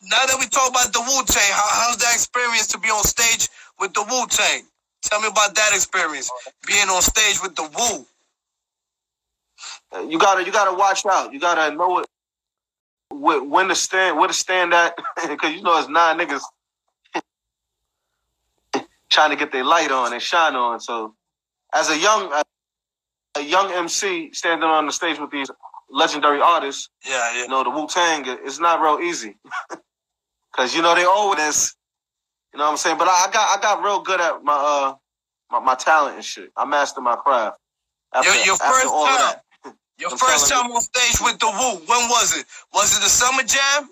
now 0.03 0.25
that 0.27 0.37
we 0.39 0.47
talk 0.47 0.69
about 0.69 0.93
the 0.93 1.01
Wu 1.01 1.23
Tang, 1.25 1.51
how, 1.53 1.69
how's 1.89 1.97
that 1.97 2.13
experience 2.13 2.67
to 2.67 2.79
be 2.79 2.89
on 2.89 3.03
stage 3.03 3.49
with 3.79 3.93
the 3.93 4.03
Wu 4.03 4.27
Tang? 4.27 4.63
Tell 5.03 5.21
me 5.21 5.27
about 5.27 5.55
that 5.55 5.71
experience, 5.73 6.31
being 6.67 6.87
on 6.89 7.01
stage 7.01 7.41
with 7.41 7.55
the 7.55 7.63
Wu. 7.63 8.21
you 10.09 10.19
gotta 10.19 10.43
you 10.45 10.51
gotta 10.51 10.75
watch 10.77 11.05
out. 11.05 11.33
You 11.33 11.39
gotta 11.39 11.75
know 11.75 11.99
it 11.99 12.07
wh- 13.11 13.49
when 13.49 13.67
to 13.69 13.75
stand 13.75 14.17
where 14.17 14.27
to 14.27 14.33
stand 14.33 14.73
at 14.73 14.97
because 15.29 15.53
you 15.53 15.61
know 15.63 15.77
it's 15.79 15.89
nine 15.89 16.17
niggas 16.19 16.41
trying 19.11 19.31
to 19.31 19.37
get 19.37 19.53
their 19.53 19.65
light 19.65 19.91
on 19.91 20.13
and 20.13 20.21
shine 20.23 20.55
on. 20.55 20.81
So 20.81 21.15
as 21.73 21.89
a 21.89 21.97
young 21.99 22.31
a 23.37 23.41
young 23.41 23.71
MC 23.71 24.31
standing 24.33 24.69
on 24.69 24.85
the 24.87 24.93
stage 24.93 25.19
with 25.19 25.31
these 25.31 25.51
legendary 25.89 26.41
artists, 26.41 26.89
Yeah, 27.07 27.33
yeah. 27.35 27.43
you 27.43 27.47
know 27.49 27.63
the 27.63 27.71
Wu 27.71 27.87
Tang, 27.87 28.23
it's 28.27 28.59
not 28.59 28.81
real 28.81 28.99
easy 29.05 29.37
because 30.53 30.75
you 30.75 30.81
know 30.81 30.95
they 30.95 31.05
always 31.05 31.75
you 32.53 32.59
know 32.59 32.65
what 32.65 32.71
I'm 32.71 32.77
saying. 32.77 32.97
But 32.99 33.07
I, 33.09 33.27
I 33.27 33.31
got 33.31 33.59
I 33.59 33.61
got 33.61 33.83
real 33.83 34.01
good 34.01 34.21
at 34.21 34.43
my 34.43 34.53
uh 34.53 34.95
my, 35.51 35.59
my 35.61 35.75
talent 35.75 36.17
and 36.17 36.25
shit. 36.25 36.51
I 36.57 36.65
mastered 36.65 37.03
my 37.03 37.15
craft. 37.17 37.57
After, 38.13 38.33
Your- 38.35 38.45
your 38.45 38.57
first 38.57 38.87
time. 38.87 39.17
that. 39.19 39.43
Your 39.99 40.11
first 40.11 40.49
time 40.49 40.71
on 40.71 40.81
stage 40.81 41.19
with 41.21 41.39
the 41.39 41.47
Wu, 41.47 41.77
when 41.87 42.09
was 42.09 42.37
it? 42.37 42.45
Was 42.73 42.97
it 42.97 43.01
the 43.03 43.09
Summer 43.09 43.43
Jam? 43.43 43.89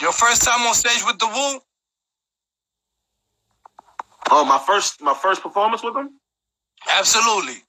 Your 0.00 0.12
first 0.12 0.42
time 0.44 0.66
on 0.66 0.74
stage 0.74 1.02
with 1.06 1.18
the 1.18 1.26
Wu? 1.26 1.60
Oh, 4.30 4.44
my 4.44 4.58
first 4.58 5.00
my 5.02 5.14
first 5.14 5.42
performance 5.42 5.82
with 5.82 5.94
them. 5.94 6.18
Absolutely. 6.90 7.62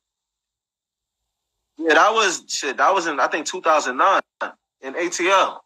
Yeah, 1.77 1.93
that 1.95 2.13
was 2.13 2.43
shit. 2.47 2.77
That 2.77 2.93
was 2.93 3.07
in 3.07 3.19
I 3.19 3.27
think 3.27 3.45
2009 3.45 4.21
in 4.81 4.93
ATL. 4.93 5.59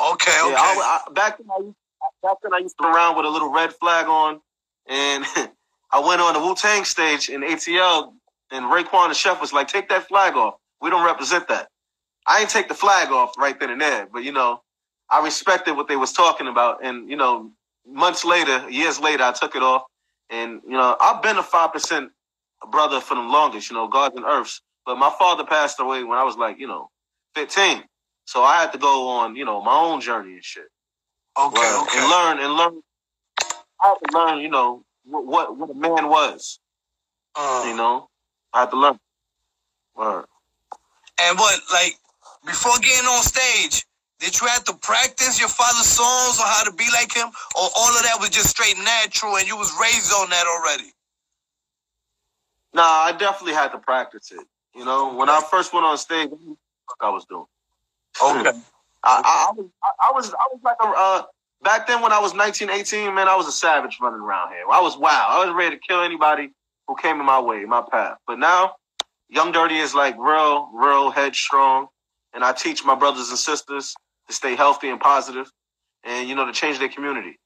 Okay, 0.00 0.32
Yeah, 0.32 0.46
okay. 0.46 0.56
I, 0.56 1.00
I, 1.06 1.12
back 1.12 1.38
then 1.38 1.46
I 1.50 1.60
used, 1.60 1.76
back 2.22 2.36
then 2.42 2.54
I 2.54 2.58
used 2.58 2.76
to 2.80 2.86
around 2.86 3.16
with 3.16 3.26
a 3.26 3.28
little 3.28 3.50
red 3.50 3.72
flag 3.74 4.06
on, 4.06 4.40
and 4.88 5.24
I 5.92 6.00
went 6.00 6.20
on 6.20 6.34
the 6.34 6.40
Wu 6.40 6.54
Tang 6.54 6.84
stage 6.84 7.28
in 7.28 7.42
ATL, 7.42 8.12
and 8.50 8.66
Raekwon 8.66 9.08
the 9.08 9.14
chef 9.14 9.40
was 9.40 9.52
like, 9.52 9.68
"Take 9.68 9.88
that 9.90 10.08
flag 10.08 10.34
off. 10.34 10.54
We 10.80 10.90
don't 10.90 11.04
represent 11.04 11.48
that." 11.48 11.68
I 12.26 12.40
ain't 12.40 12.50
take 12.50 12.68
the 12.68 12.74
flag 12.74 13.10
off 13.10 13.34
right 13.38 13.58
then 13.58 13.70
and 13.70 13.80
there, 13.80 14.08
but 14.12 14.24
you 14.24 14.32
know, 14.32 14.62
I 15.10 15.22
respected 15.24 15.76
what 15.76 15.88
they 15.88 15.96
was 15.96 16.12
talking 16.12 16.46
about, 16.48 16.84
and 16.84 17.08
you 17.10 17.16
know, 17.16 17.50
months 17.86 18.24
later, 18.24 18.68
years 18.70 19.00
later, 19.00 19.24
I 19.24 19.32
took 19.32 19.56
it 19.56 19.62
off, 19.62 19.82
and 20.32 20.62
you 20.66 20.72
know, 20.72 20.96
I've 21.00 21.22
been 21.22 21.38
a 21.38 21.44
five 21.44 21.74
percent 21.74 22.10
brother 22.72 23.00
for 23.00 23.16
the 23.16 23.22
longest, 23.22 23.70
you 23.70 23.76
know, 23.76 23.88
gods 23.88 24.16
and 24.16 24.26
earths. 24.26 24.62
But 24.86 24.98
my 24.98 25.12
father 25.18 25.44
passed 25.44 25.80
away 25.80 26.04
when 26.04 26.18
I 26.18 26.24
was 26.24 26.36
like, 26.36 26.58
you 26.60 26.68
know, 26.68 26.90
fifteen. 27.36 27.84
So 28.26 28.44
I 28.44 28.62
had 28.62 28.72
to 28.72 28.78
go 28.78 29.08
on, 29.08 29.36
you 29.36 29.44
know, 29.46 29.62
my 29.62 29.76
own 29.76 30.00
journey 30.02 30.34
and 30.34 30.44
shit. 30.44 30.64
Okay, 31.38 31.60
Right. 31.60 31.86
okay. 31.88 31.98
And 32.00 32.10
learn 32.10 32.40
and 32.46 32.54
learn. 32.56 32.82
I 33.82 33.88
had 33.88 33.96
to 34.10 34.18
learn, 34.18 34.40
you 34.40 34.50
know, 34.50 34.84
what 35.04 35.26
what, 35.26 35.58
what 35.58 35.70
a 35.70 35.74
man 35.74 36.08
was. 36.08 36.60
Uh, 37.36 37.64
You 37.68 37.76
know, 37.76 38.08
I 38.54 38.60
had 38.62 38.70
to 38.72 38.78
learn. 38.78 38.98
Word. 39.96 40.26
And 41.20 41.38
what, 41.38 41.60
like, 41.72 41.94
before 42.46 42.78
getting 42.80 43.08
on 43.08 43.22
stage, 43.24 43.86
did 44.22 44.40
you 44.40 44.46
have 44.46 44.62
to 44.64 44.74
practice 44.74 45.40
your 45.40 45.48
father's 45.48 45.86
songs 45.86 46.38
or 46.38 46.46
how 46.46 46.62
to 46.62 46.72
be 46.72 46.84
like 46.92 47.12
him? 47.12 47.26
Or 47.56 47.68
all 47.76 47.96
of 47.96 48.02
that 48.04 48.16
was 48.20 48.30
just 48.30 48.50
straight 48.50 48.78
natural 48.78 49.36
and 49.36 49.48
you 49.48 49.56
was 49.56 49.72
raised 49.80 50.12
on 50.12 50.30
that 50.30 50.46
already? 50.46 50.92
Nah, 52.72 52.82
I 52.82 53.12
definitely 53.12 53.54
had 53.54 53.72
to 53.72 53.78
practice 53.78 54.30
it. 54.30 54.46
You 54.76 54.84
know, 54.84 55.12
when 55.14 55.28
I 55.28 55.42
first 55.50 55.74
went 55.74 55.84
on 55.84 55.98
stage, 55.98 56.28
I 56.28 56.36
knew 56.36 56.56
what 56.86 56.96
I 57.00 57.10
was 57.10 57.24
doing. 57.24 57.46
Okay. 58.22 58.58
I, 59.04 59.22
I, 59.24 59.48
I 59.48 59.52
was 59.56 59.66
I, 59.82 60.08
I 60.08 60.12
was 60.12 60.32
I 60.32 60.46
was 60.52 60.60
like 60.62 60.76
a 60.80 60.86
uh, 60.86 61.22
back 61.62 61.88
then 61.88 62.00
when 62.00 62.12
I 62.12 62.20
was 62.20 62.32
19, 62.32 62.70
18, 62.70 63.14
man, 63.14 63.26
I 63.26 63.34
was 63.34 63.48
a 63.48 63.52
savage 63.52 63.98
running 64.00 64.20
around 64.20 64.52
here. 64.52 64.62
I 64.70 64.80
was 64.80 64.96
wild. 64.96 65.26
I 65.28 65.44
was 65.44 65.54
ready 65.54 65.76
to 65.76 65.82
kill 65.86 66.02
anybody 66.02 66.50
who 66.86 66.94
came 66.94 67.18
in 67.18 67.26
my 67.26 67.40
way, 67.40 67.64
my 67.64 67.82
path. 67.82 68.18
But 68.26 68.38
now, 68.38 68.76
Young 69.28 69.50
Dirty 69.50 69.78
is 69.78 69.94
like 69.94 70.16
real, 70.16 70.70
real 70.72 71.10
headstrong, 71.10 71.88
and 72.32 72.44
I 72.44 72.52
teach 72.52 72.84
my 72.84 72.94
brothers 72.94 73.28
and 73.30 73.38
sisters 73.38 73.94
to 74.28 74.32
stay 74.32 74.54
healthy 74.56 74.88
and 74.88 75.00
positive, 75.00 75.50
and 76.04 76.28
you 76.28 76.34
know 76.34 76.46
to 76.46 76.52
change 76.52 76.78
their 76.78 76.88
community. 76.88 77.38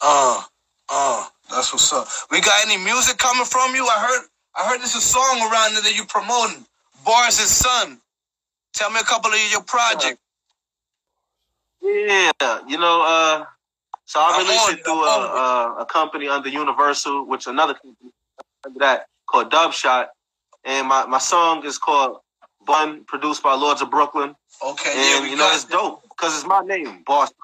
Uh, 0.00 0.42
uh, 0.88 1.26
that's 1.50 1.72
what's 1.72 1.92
up. 1.92 2.08
We 2.30 2.40
got 2.40 2.66
any 2.66 2.82
music 2.82 3.18
coming 3.18 3.44
from 3.44 3.74
you? 3.74 3.86
I 3.86 4.06
heard 4.06 4.28
I 4.54 4.68
heard 4.68 4.80
there's 4.80 4.94
a 4.94 5.00
song 5.00 5.40
around 5.40 5.74
there 5.74 5.82
that 5.82 5.96
you 5.96 6.04
promoting. 6.04 6.64
Bars 7.04 7.38
and 7.38 7.48
Son. 7.48 8.00
Tell 8.74 8.90
me 8.90 9.00
a 9.00 9.04
couple 9.04 9.32
of 9.32 9.38
your 9.50 9.62
projects. 9.62 10.20
Yeah, 11.82 12.30
you 12.68 12.78
know, 12.78 13.02
uh, 13.06 13.44
so 14.04 14.20
I 14.20 14.38
released 14.38 14.80
it 14.80 14.84
through 14.84 15.02
a, 15.04 15.76
a, 15.76 15.76
a 15.80 15.86
company 15.86 16.28
under 16.28 16.48
Universal, 16.48 17.26
which 17.26 17.46
another 17.46 17.74
company 17.74 18.12
under 18.66 18.78
that 18.80 19.06
called 19.26 19.50
Dub 19.50 19.72
Shot, 19.72 20.10
and 20.64 20.88
my, 20.88 21.06
my 21.06 21.18
song 21.18 21.64
is 21.64 21.78
called 21.78 22.18
Bun, 22.72 23.04
produced 23.06 23.42
by 23.42 23.54
Lords 23.54 23.82
of 23.82 23.90
Brooklyn, 23.90 24.36
Okay, 24.64 24.90
and 24.96 25.24
we 25.24 25.30
you 25.32 25.36
know 25.36 25.50
it's 25.54 25.64
dope 25.64 26.02
because 26.10 26.36
it's 26.36 26.46
my 26.46 26.62
name, 26.62 27.02
Boston. 27.06 27.36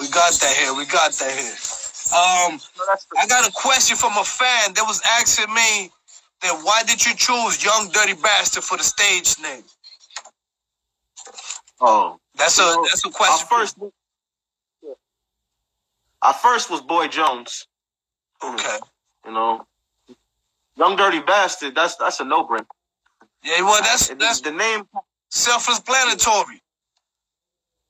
We 0.00 0.08
got 0.08 0.32
that 0.34 0.56
here. 0.58 0.74
We 0.74 0.86
got 0.86 1.12
that 1.12 1.32
here. 1.38 1.56
Um, 2.14 2.60
I 3.18 3.26
got 3.28 3.48
a 3.48 3.52
question 3.52 3.96
from 3.96 4.12
a 4.18 4.24
fan 4.24 4.74
that 4.74 4.84
was 4.86 5.02
asking 5.20 5.54
me 5.54 5.90
that 6.42 6.60
why 6.64 6.82
did 6.84 7.04
you 7.06 7.14
choose 7.16 7.64
Young 7.64 7.90
Dirty 7.92 8.14
Bastard 8.14 8.64
for 8.64 8.78
the 8.78 8.84
stage 8.84 9.36
name? 9.42 9.64
Oh, 11.80 12.18
That's 12.36 12.58
a 12.58 12.62
know, 12.62 12.82
that's 12.84 13.04
a 13.06 13.10
I 13.10 13.12
question. 13.16 13.48
first, 13.50 13.78
I 16.22 16.32
first 16.34 16.70
was 16.70 16.82
Boy 16.82 17.08
Jones. 17.08 17.66
okay. 18.44 18.78
You 19.26 19.32
know, 19.32 19.66
Young 20.76 20.96
Dirty 20.96 21.20
Bastard. 21.20 21.74
That's 21.74 21.96
that's 21.96 22.20
a 22.20 22.24
no 22.24 22.46
brainer. 22.46 22.66
Yeah, 23.44 23.62
well, 23.62 23.82
that's 23.82 24.08
the, 24.08 24.16
that's 24.16 24.40
the 24.42 24.52
name. 24.52 24.84
self-explanatory. 25.30 26.60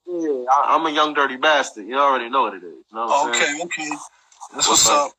Yeah, 0.06 0.44
I, 0.50 0.76
I'm 0.76 0.86
a 0.86 0.90
young 0.90 1.14
dirty 1.14 1.36
bastard. 1.36 1.86
You 1.86 1.98
already 1.98 2.28
know 2.30 2.42
what 2.42 2.54
it 2.54 2.58
is. 2.64 2.64
You 2.64 2.84
know 2.94 3.06
what 3.06 3.28
I'm 3.28 3.34
saying? 3.34 3.62
Okay, 3.62 3.84
okay. 3.84 3.90
That's 4.54 4.68
What's 4.68 4.88
what's 4.88 4.90
up. 4.90 5.12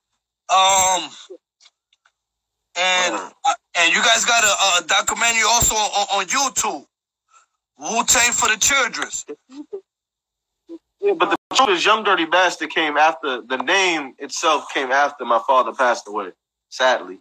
Um, 0.50 1.10
and 2.78 3.16
uh, 3.46 3.54
and 3.78 3.94
you 3.94 4.02
guys 4.04 4.26
got 4.26 4.44
a, 4.44 4.84
a 4.84 4.88
documentary 4.88 5.44
also 5.48 5.76
on, 5.76 6.22
on 6.22 6.26
YouTube. 6.28 6.86
Wu 7.80 8.04
Tang 8.06 8.32
for 8.34 8.50
the 8.50 8.58
Children. 8.58 9.10
Yeah, 11.02 11.14
but 11.14 11.32
the 11.32 11.56
truth 11.56 11.70
is, 11.78 11.86
Young 11.86 12.04
Dirty 12.04 12.26
Bastard 12.26 12.72
came 12.72 12.98
after 12.98 13.42
the 13.42 13.58
name 13.58 14.16
itself 14.20 14.68
came 14.74 14.92
after 14.92 15.26
my 15.26 15.42
father 15.48 15.74
passed 15.74 16.08
away. 16.08 16.32
Sadly, 16.70 17.20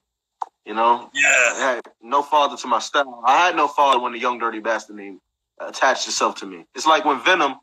you 0.67 0.75
know, 0.75 1.11
Yeah. 1.15 1.81
No 2.03 2.23
father 2.23 2.57
to 2.57 2.67
my 2.67 2.79
style. 2.79 3.23
I 3.27 3.47
had 3.47 3.57
no 3.57 3.69
father 3.69 4.01
when 4.01 4.13
the 4.13 4.19
Young 4.19 4.39
Dirty 4.39 4.61
Bastard 4.61 4.97
name 4.97 5.21
attached 5.61 6.07
itself 6.09 6.37
to 6.37 6.47
me. 6.47 6.67
It's 6.75 6.87
like 6.87 7.05
when 7.05 7.21
Venom, 7.21 7.57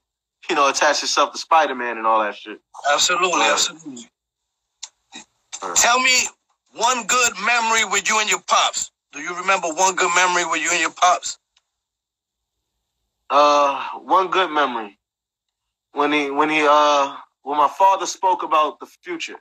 you 0.50 0.56
know, 0.56 0.70
attached 0.70 1.04
itself 1.04 1.32
to 1.34 1.38
Spider 1.38 1.76
Man 1.76 1.98
and 1.98 2.08
all 2.08 2.22
that 2.24 2.36
shit. 2.36 2.60
Absolutely, 2.92 3.42
absolutely. 3.42 4.08
Tell 5.76 6.00
me 6.02 6.28
one 6.74 7.06
good 7.08 7.34
memory 7.46 7.86
with 7.86 8.10
you 8.10 8.20
and 8.20 8.30
your 8.30 8.42
pops. 8.48 8.92
Do 9.12 9.20
you 9.20 9.36
remember 9.38 9.68
one 9.70 9.96
good 9.96 10.12
memory 10.16 10.46
with 10.46 10.62
you 10.62 10.72
and 10.72 10.82
your 10.82 10.92
pops? 10.92 11.38
Uh, 13.30 13.90
one 14.00 14.30
good 14.30 14.50
memory 14.52 14.98
when 15.94 16.12
he 16.12 16.32
when 16.32 16.50
he 16.50 16.66
uh 16.70 17.16
when 17.44 17.58
my 17.58 17.68
father 17.70 18.06
spoke 18.06 18.44
about 18.44 18.80
the 18.80 18.86
future, 19.04 19.38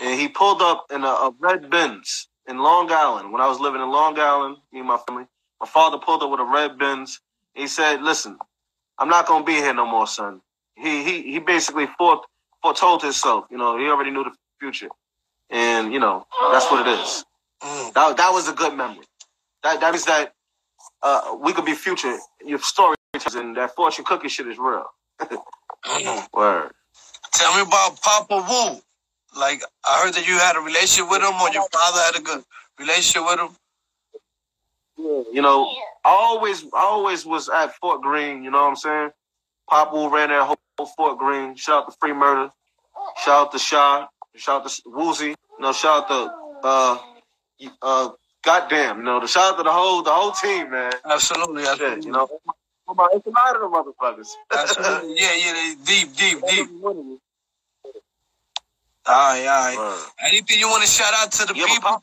and 0.00 0.20
he 0.20 0.28
pulled 0.28 0.62
up 0.62 0.86
in 0.92 1.04
a, 1.04 1.08
a 1.08 1.32
red 1.40 1.70
Benz 1.70 2.28
in 2.48 2.58
Long 2.58 2.90
Island 2.90 3.32
when 3.32 3.40
I 3.40 3.46
was 3.46 3.60
living 3.60 3.80
in 3.80 3.90
Long 3.90 4.18
Island. 4.18 4.56
Me 4.72 4.80
and 4.80 4.88
my 4.88 4.98
family. 5.06 5.26
My 5.60 5.66
father 5.66 5.98
pulled 5.98 6.22
up 6.22 6.30
with 6.30 6.40
a 6.40 6.44
red 6.44 6.78
Benz. 6.78 7.20
He 7.54 7.66
said, 7.66 8.02
"Listen, 8.02 8.38
I'm 8.98 9.08
not 9.08 9.26
gonna 9.26 9.44
be 9.44 9.54
here 9.54 9.74
no 9.74 9.86
more, 9.86 10.06
son." 10.06 10.40
He 10.76 11.04
he 11.04 11.22
he 11.32 11.38
basically 11.38 11.86
fore, 11.98 12.22
foretold 12.62 13.02
himself. 13.02 13.46
You 13.50 13.58
know, 13.58 13.78
he 13.78 13.86
already 13.88 14.10
knew 14.10 14.24
the 14.24 14.32
future, 14.60 14.88
and 15.50 15.92
you 15.92 16.00
know 16.00 16.26
that's 16.52 16.70
what 16.70 16.86
it 16.86 16.98
is. 16.98 17.24
That 17.94 18.16
that 18.16 18.32
was 18.32 18.48
a 18.48 18.52
good 18.52 18.74
memory. 18.74 19.04
That 19.62 19.80
that 19.80 19.92
means 19.92 20.04
that 20.06 20.32
uh, 21.02 21.36
we 21.40 21.52
could 21.52 21.64
be 21.64 21.74
future. 21.74 22.16
Your 22.44 22.60
story 22.60 22.96
and 23.34 23.56
that 23.56 23.74
fortune 23.74 24.04
cookie 24.04 24.28
shit 24.28 24.46
is 24.46 24.58
real. 24.58 24.86
Word. 26.34 26.70
Tell 27.32 27.54
me 27.56 27.62
about 27.62 28.00
Papa 28.00 28.46
Wu. 28.48 28.80
Like 29.36 29.62
I 29.86 30.02
heard 30.04 30.14
that 30.14 30.26
you 30.26 30.38
had 30.38 30.56
a 30.56 30.60
relationship 30.60 31.10
with 31.10 31.22
him, 31.22 31.34
or 31.40 31.50
your 31.50 31.68
father 31.72 32.00
had 32.00 32.16
a 32.16 32.22
good 32.22 32.44
relationship 32.78 33.22
with 33.26 33.40
him. 33.40 33.56
You 35.32 35.42
know, 35.42 35.70
I 36.04 36.10
always 36.10 36.64
I 36.64 36.80
always 36.82 37.24
was 37.24 37.48
at 37.48 37.74
Fort 37.76 38.02
Greene. 38.02 38.42
You 38.42 38.50
know 38.50 38.62
what 38.62 38.70
I'm 38.70 38.76
saying? 38.76 39.10
Pop 39.70 39.92
Wu 39.92 40.12
ran 40.12 40.30
that 40.30 40.44
whole 40.44 40.86
Fort 40.96 41.18
Greene. 41.18 41.54
Shout 41.56 41.84
out 41.84 41.90
to 41.90 41.96
Free 42.00 42.12
Murder. 42.12 42.50
Shout 43.24 43.46
out 43.46 43.52
to 43.52 43.58
Shaw. 43.58 44.06
Shout 44.36 44.62
out 44.62 44.68
to 44.68 44.82
Woozy. 44.86 45.28
You 45.28 45.36
know, 45.60 45.72
shout 45.72 46.10
out 46.10 46.30
to 46.62 46.68
uh, 46.68 46.98
uh, 47.82 48.08
goddamn, 48.44 48.98
you 48.98 49.04
know, 49.04 49.20
the 49.20 49.26
shout 49.26 49.52
out 49.52 49.56
to 49.58 49.62
the 49.62 49.72
whole 49.72 50.02
the 50.02 50.10
whole 50.10 50.32
team, 50.32 50.70
man. 50.70 50.92
Absolutely, 51.04 51.62
Shit, 51.62 51.72
absolutely. 51.72 52.06
you 52.06 52.12
know. 52.12 52.28
It's 52.90 53.26
a 53.26 53.30
lot 53.30 53.54
of 53.54 53.60
them 53.60 53.72
motherfuckers. 53.72 54.28
Absolutely. 54.50 55.20
Yeah, 55.20 55.34
yeah, 55.34 55.52
they 55.52 55.74
deep, 55.84 56.16
deep, 56.16 56.38
deep. 56.48 56.68
All 59.08 59.14
right, 59.14 59.46
all 59.46 59.66
right. 59.66 59.78
Word. 59.78 60.06
Anything 60.28 60.60
you 60.60 60.68
want 60.70 60.84
to 60.84 60.88
shout 60.90 61.14
out 61.18 61.32
to 61.32 61.46
the 61.46 61.54
Yeah, 61.58 61.66
people? 61.66 62.02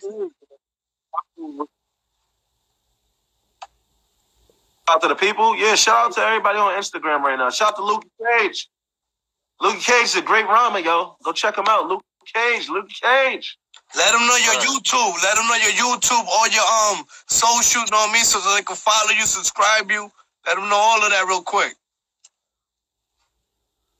Shout 4.88 4.98
out 4.98 5.02
to 5.04 5.08
the 5.10 5.16
people. 5.16 5.56
Yeah, 5.58 5.76
shout 5.76 6.08
out 6.08 6.14
to 6.14 6.22
everybody 6.22 6.60
on 6.60 6.74
Instagram 6.80 7.22
right 7.22 7.38
now. 7.40 7.50
Shout 7.52 7.70
out 7.74 7.78
to 7.78 7.84
Luke 7.86 8.06
Cage. 8.40 8.70
Luke 9.62 9.80
Cage 9.80 10.06
is 10.06 10.16
a 10.18 10.22
great 10.24 10.46
rhymer, 10.46 10.80
yo. 10.80 11.18
Go 11.24 11.34
check 11.34 11.58
him 11.58 11.66
out. 11.68 11.88
Luke 11.88 12.04
Cage, 12.34 12.70
Luke 12.70 12.90
Cage. 12.90 13.58
Let 13.96 14.12
them 14.14 14.28
know 14.28 14.38
your 14.38 14.56
YouTube. 14.62 15.24
Let 15.24 15.36
them 15.38 15.48
know 15.48 15.56
your 15.56 15.74
YouTube, 15.74 16.26
all 16.28 16.48
your 16.50 16.64
um 17.00 17.06
socials, 17.28 17.92
know 17.92 17.98
what 17.98 18.12
I 18.12 18.14
mean, 18.14 18.26
so 18.26 18.40
they 18.56 18.64
can 18.64 18.76
follow 18.76 19.12
you, 19.12 19.26
subscribe 19.26 19.92
you. 19.92 20.12
Let 20.48 20.56
them 20.58 20.70
know 20.70 20.78
all 20.78 21.04
of 21.04 21.12
that 21.12 21.26
real 21.28 21.42
quick. 21.44 21.74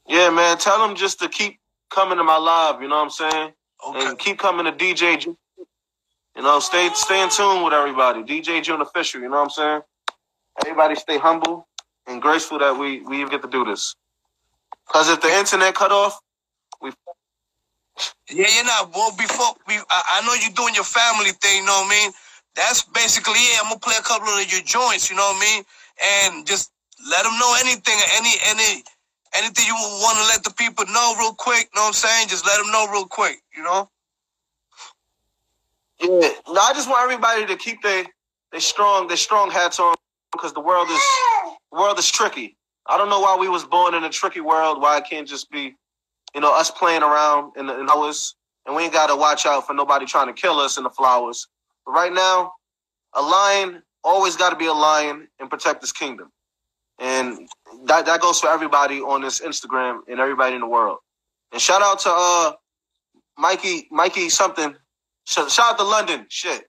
Yeah, 0.08 0.30
man. 0.32 0.58
Tell 0.58 0.86
them 0.88 0.96
just 0.98 1.20
to 1.20 1.30
keep 1.30 1.60
coming 1.92 2.18
to 2.18 2.24
my 2.26 2.38
live, 2.38 2.82
you 2.82 2.88
know 2.90 2.98
what 2.98 3.04
I'm 3.04 3.10
saying? 3.12 3.54
Okay. 3.88 4.08
And 4.08 4.20
keep 4.20 4.40
coming 4.40 4.66
to 4.66 4.72
DJ 4.74 5.20
June. 5.20 5.38
You 6.38 6.44
know, 6.44 6.60
stay 6.60 6.90
stay 6.94 7.24
in 7.24 7.30
tune 7.30 7.64
with 7.64 7.74
everybody. 7.74 8.24
DJ 8.24 8.64
June 8.64 8.82
official, 8.82 9.22
you 9.22 9.30
know 9.30 9.38
what 9.38 9.44
I'm 9.44 9.50
saying? 9.52 9.82
Everybody 10.66 10.96
stay 10.96 11.18
humble 11.20 11.68
and 12.08 12.22
graceful 12.22 12.60
that 12.60 12.78
we 12.78 13.02
we 13.02 13.18
even 13.22 13.30
get 13.32 13.44
to 13.44 13.50
do 13.50 13.66
this. 13.66 13.96
Cause 14.90 15.10
if 15.10 15.22
the 15.22 15.30
internet 15.30 15.76
cut 15.76 15.92
off, 15.92 16.20
we 16.82 16.92
Yeah, 18.32 18.48
you're 18.56 18.66
not. 18.66 18.92
Well, 18.96 19.16
before 19.18 19.56
we, 19.68 19.76
I, 19.90 20.20
I 20.22 20.28
know 20.28 20.34
you're 20.36 20.54
doing 20.56 20.76
your 20.76 20.84
family 20.86 21.32
thing. 21.42 21.62
You 21.62 21.66
know 21.68 21.86
what 21.86 21.94
I 21.94 22.04
mean? 22.04 22.12
That's 22.56 22.84
basically 22.84 23.40
it. 23.40 23.60
I'm 23.64 23.70
gonna 23.70 23.80
play 23.80 23.96
a 24.00 24.04
couple 24.04 24.28
of 24.30 24.52
your 24.52 24.62
joints. 24.64 25.10
You 25.10 25.16
know 25.18 25.30
what 25.30 25.38
I 25.38 25.46
mean? 25.46 25.64
And 26.04 26.48
just 26.48 26.72
let 27.12 27.24
them 27.24 27.38
know 27.40 27.56
anything, 27.62 27.96
any, 28.18 28.34
any, 28.50 28.84
anything 29.38 29.66
you 29.68 29.74
want 29.74 30.18
to 30.18 30.26
let 30.26 30.44
the 30.44 30.54
people 30.54 30.86
know 30.88 31.16
real 31.20 31.34
quick. 31.34 31.70
Know 31.76 31.82
what 31.82 31.88
I'm 31.88 31.94
saying? 31.94 32.28
Just 32.30 32.46
let 32.46 32.58
them 32.58 32.72
know 32.72 32.88
real 32.92 33.06
quick. 33.06 33.42
You 33.56 33.64
know? 33.64 33.90
Yeah, 36.02 36.30
no, 36.48 36.60
I 36.60 36.74
just 36.74 36.90
want 36.90 37.04
everybody 37.04 37.46
to 37.46 37.56
keep 37.56 37.82
their 37.82 38.06
they 38.52 38.60
strong 38.60 39.08
their 39.08 39.18
strong 39.18 39.50
hats 39.50 39.80
on 39.80 39.96
because 40.32 40.54
the 40.54 40.60
world 40.60 40.90
is 40.90 41.02
the 41.72 41.78
world 41.80 41.98
is 42.00 42.10
tricky. 42.10 42.58
I 42.88 42.98
don't 42.98 43.10
know 43.10 43.20
why 43.20 43.36
we 43.38 43.50
was 43.50 43.64
born 43.64 43.94
in 43.94 44.04
a 44.04 44.10
tricky 44.10 44.42
world. 44.42 44.82
Why 44.82 44.98
it 44.98 45.06
can't 45.10 45.28
just 45.28 45.50
be, 45.50 45.76
you 46.34 46.42
know, 46.42 46.54
us 46.58 46.70
playing 46.70 47.02
around 47.02 47.54
in 47.58 47.68
the 47.68 47.74
flowers, 47.74 48.36
and 48.66 48.76
we 48.76 48.84
ain't 48.84 48.94
got 48.94 49.08
to 49.08 49.16
watch 49.16 49.46
out 49.46 49.66
for 49.66 49.74
nobody 49.74 50.06
trying 50.06 50.28
to 50.28 50.34
kill 50.34 50.60
us 50.60 50.78
in 50.78 50.84
the 50.84 50.90
flowers. 50.90 51.48
But 51.86 51.94
right 51.94 52.14
now, 52.14 52.54
a 53.14 53.22
lion 53.22 53.82
always 54.04 54.36
got 54.36 54.52
to 54.52 54.56
be 54.56 54.68
a 54.68 54.74
lion 54.74 55.28
and 55.40 55.50
protect 55.50 55.82
his 55.82 55.92
kingdom, 55.92 56.32
and 57.00 57.50
that 57.86 58.06
that 58.06 58.22
goes 58.22 58.40
for 58.40 58.50
everybody 58.50 59.00
on 59.02 59.22
this 59.22 59.42
Instagram 59.42 60.02
and 60.08 60.20
everybody 60.20 60.56
in 60.56 60.62
the 60.62 60.68
world. 60.68 61.00
And 61.52 61.62
shout 61.62 61.82
out 61.82 62.00
to 62.02 62.10
uh 62.12 62.54
Mikey 63.38 63.88
Mikey 63.92 64.30
something. 64.30 64.76
Shout, 65.26 65.52
shout 65.52 65.74
out 65.74 65.78
to 65.80 65.84
London. 65.84 66.26
Shit. 66.30 66.66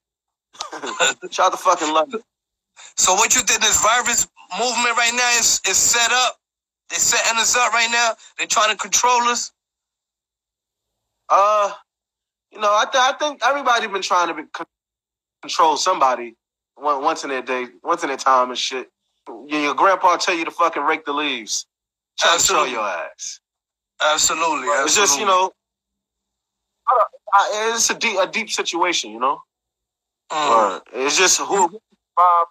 shout 1.30 1.46
out 1.46 1.52
to 1.52 1.58
fucking 1.58 1.92
London. 1.92 2.20
So 2.96 3.14
what 3.14 3.34
you 3.34 3.42
think? 3.42 3.60
This 3.60 3.82
virus 3.82 4.28
movement 4.58 4.96
right 4.96 5.12
now 5.14 5.30
is 5.38 5.60
is 5.68 5.76
set 5.76 6.10
up. 6.12 6.36
They 6.90 6.96
setting 6.96 7.38
us 7.40 7.56
up 7.56 7.72
right 7.72 7.90
now. 7.90 8.12
They 8.38 8.46
trying 8.46 8.70
to 8.70 8.76
control 8.76 9.22
us. 9.22 9.52
Uh, 11.28 11.72
you 12.52 12.60
know, 12.60 12.68
I, 12.70 12.84
th- 12.90 13.02
I 13.02 13.12
think 13.18 13.42
everybody 13.44 13.86
been 13.88 14.02
trying 14.02 14.28
to 14.28 14.34
be, 14.34 14.42
con- 14.52 14.66
control 15.42 15.76
somebody 15.76 16.36
once 16.78 17.24
in 17.24 17.30
their 17.30 17.42
day, 17.42 17.66
once 17.82 18.02
in 18.02 18.08
their 18.08 18.16
time 18.18 18.50
and 18.50 18.58
shit. 18.58 18.90
Your, 19.48 19.74
grandpa 19.74 20.16
tell 20.16 20.34
you 20.34 20.44
to 20.44 20.50
fucking 20.50 20.82
rake 20.82 21.04
the 21.04 21.12
leaves. 21.12 21.66
Try 22.18 22.36
to 22.36 22.42
show 22.42 22.64
your 22.64 22.80
ass. 22.80 23.40
Absolutely. 24.00 24.68
It's 24.68 24.96
just 24.96 25.18
you 25.18 25.26
know, 25.26 25.52
I 26.88 27.02
I, 27.32 27.72
it's 27.74 27.90
a 27.90 27.94
deep 27.94 28.16
a 28.18 28.26
deep 28.26 28.50
situation, 28.50 29.10
you 29.10 29.20
know. 29.20 29.40
Mm. 30.30 30.80
It's 30.92 31.16
just 31.16 31.40
who 31.40 31.80
Bob 32.16 32.48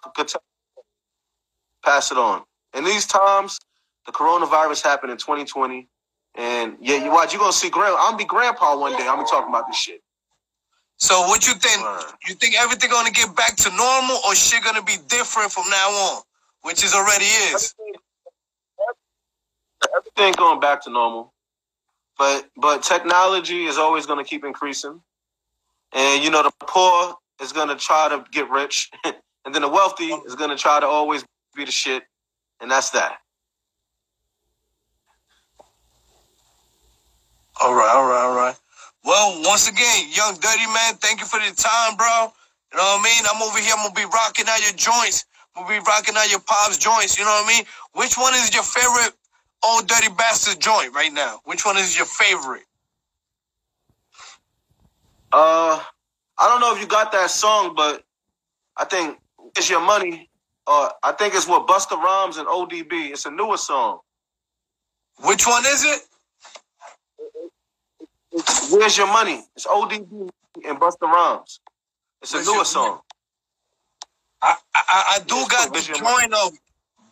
pass 1.84 2.10
it 2.10 2.18
on. 2.18 2.42
In 2.74 2.84
these 2.84 3.06
times, 3.06 3.58
the 4.06 4.12
coronavirus 4.12 4.82
happened 4.82 5.12
in 5.12 5.18
2020, 5.18 5.88
and 6.34 6.76
yeah, 6.80 7.02
you 7.02 7.10
watch. 7.10 7.32
you're 7.32 7.40
gonna 7.40 7.52
see 7.52 7.70
grand. 7.70 7.94
I'm 7.98 8.12
gonna 8.12 8.18
be 8.18 8.24
grandpa 8.24 8.76
one 8.76 8.92
day. 8.92 9.06
I'm 9.06 9.16
gonna 9.16 9.26
talk 9.26 9.48
about 9.48 9.66
this 9.66 9.76
shit. 9.76 10.02
So 10.98 11.20
what 11.22 11.46
you 11.46 11.54
think? 11.54 11.82
You 12.26 12.34
think 12.34 12.54
everything 12.58 12.90
gonna 12.90 13.10
get 13.10 13.34
back 13.36 13.56
to 13.56 13.70
normal, 13.70 14.18
or 14.26 14.34
shit 14.34 14.62
gonna 14.64 14.82
be 14.82 14.96
different 15.08 15.52
from 15.52 15.68
now 15.70 15.88
on, 15.88 16.22
which 16.66 16.82
is 16.84 16.94
already 16.94 17.24
is. 17.24 17.74
Everything 19.96 20.32
going 20.36 20.58
back 20.60 20.82
to 20.82 20.90
normal, 20.90 21.32
but 22.18 22.48
but 22.56 22.82
technology 22.82 23.64
is 23.66 23.78
always 23.78 24.04
gonna 24.04 24.24
keep 24.24 24.44
increasing, 24.44 25.00
and 25.94 26.24
you 26.24 26.30
know 26.30 26.42
the 26.42 26.52
poor 26.60 27.14
is 27.40 27.52
gonna 27.52 27.76
try 27.76 28.08
to 28.08 28.24
get 28.32 28.50
rich, 28.50 28.90
and 29.04 29.54
then 29.54 29.62
the 29.62 29.68
wealthy 29.68 30.06
is 30.26 30.34
gonna 30.34 30.56
try 30.56 30.80
to 30.80 30.86
always 30.86 31.24
be 31.54 31.64
the 31.64 31.70
shit, 31.70 32.02
and 32.60 32.70
that's 32.70 32.90
that. 32.90 33.18
All 37.60 37.74
right, 37.74 37.94
all 37.94 38.06
right, 38.06 38.24
all 38.26 38.36
right. 38.36 38.56
Well, 39.04 39.40
once 39.44 39.68
again, 39.70 40.08
young 40.10 40.34
dirty 40.40 40.66
man, 40.66 40.94
thank 40.96 41.20
you 41.20 41.26
for 41.26 41.38
the 41.38 41.54
time, 41.56 41.96
bro. 41.96 42.32
You 42.72 42.78
know 42.78 42.84
what 42.84 43.00
I 43.00 43.04
mean? 43.04 43.24
I'm 43.32 43.42
over 43.42 43.58
here. 43.58 43.72
I'm 43.78 43.84
gonna 43.84 43.94
be 43.94 44.04
rocking 44.12 44.46
out 44.48 44.60
your 44.62 44.74
joints. 44.74 45.24
Gonna 45.56 45.68
be 45.68 45.78
rocking 45.78 46.14
out 46.16 46.30
your 46.30 46.40
pops 46.40 46.76
joints. 46.76 47.18
You 47.18 47.24
know 47.24 47.30
what 47.30 47.46
I 47.46 47.56
mean? 47.56 47.64
Which 47.94 48.16
one 48.18 48.34
is 48.34 48.52
your 48.54 48.62
favorite 48.62 49.14
old 49.64 49.88
dirty 49.88 50.08
bastard 50.16 50.60
joint 50.60 50.94
right 50.94 51.12
now? 51.12 51.40
Which 51.44 51.64
one 51.64 51.78
is 51.78 51.96
your 51.96 52.06
favorite? 52.06 52.64
Uh, 55.32 55.80
I 56.38 56.48
don't 56.48 56.60
know 56.60 56.74
if 56.74 56.80
you 56.80 56.86
got 56.86 57.10
that 57.12 57.30
song, 57.30 57.74
but 57.74 58.04
I 58.76 58.84
think 58.84 59.18
it's 59.56 59.70
your 59.70 59.80
money. 59.80 60.28
Uh, 60.66 60.90
I 61.02 61.12
think 61.12 61.34
it's 61.34 61.48
what 61.48 61.66
Busta 61.66 61.96
Rhymes 61.96 62.36
and 62.36 62.46
ODB. 62.48 63.10
It's 63.12 63.24
a 63.24 63.30
newer 63.30 63.56
song. 63.56 64.00
Which 65.24 65.46
one 65.46 65.64
is 65.66 65.84
it? 65.84 66.00
Where's 68.70 68.98
Your 68.98 69.06
Money? 69.06 69.44
It's 69.54 69.66
ODB 69.66 70.28
and 70.66 70.78
Busta 70.78 71.02
Rhymes. 71.02 71.60
It's 72.20 72.34
a 72.34 72.38
Where's 72.38 72.46
newer 72.46 72.64
song. 72.64 73.00
I 74.42 74.56
I, 74.74 75.04
I 75.16 75.18
do 75.26 75.34
got 75.48 75.72
the 75.72 75.80
joint 75.80 76.34
of 76.34 76.52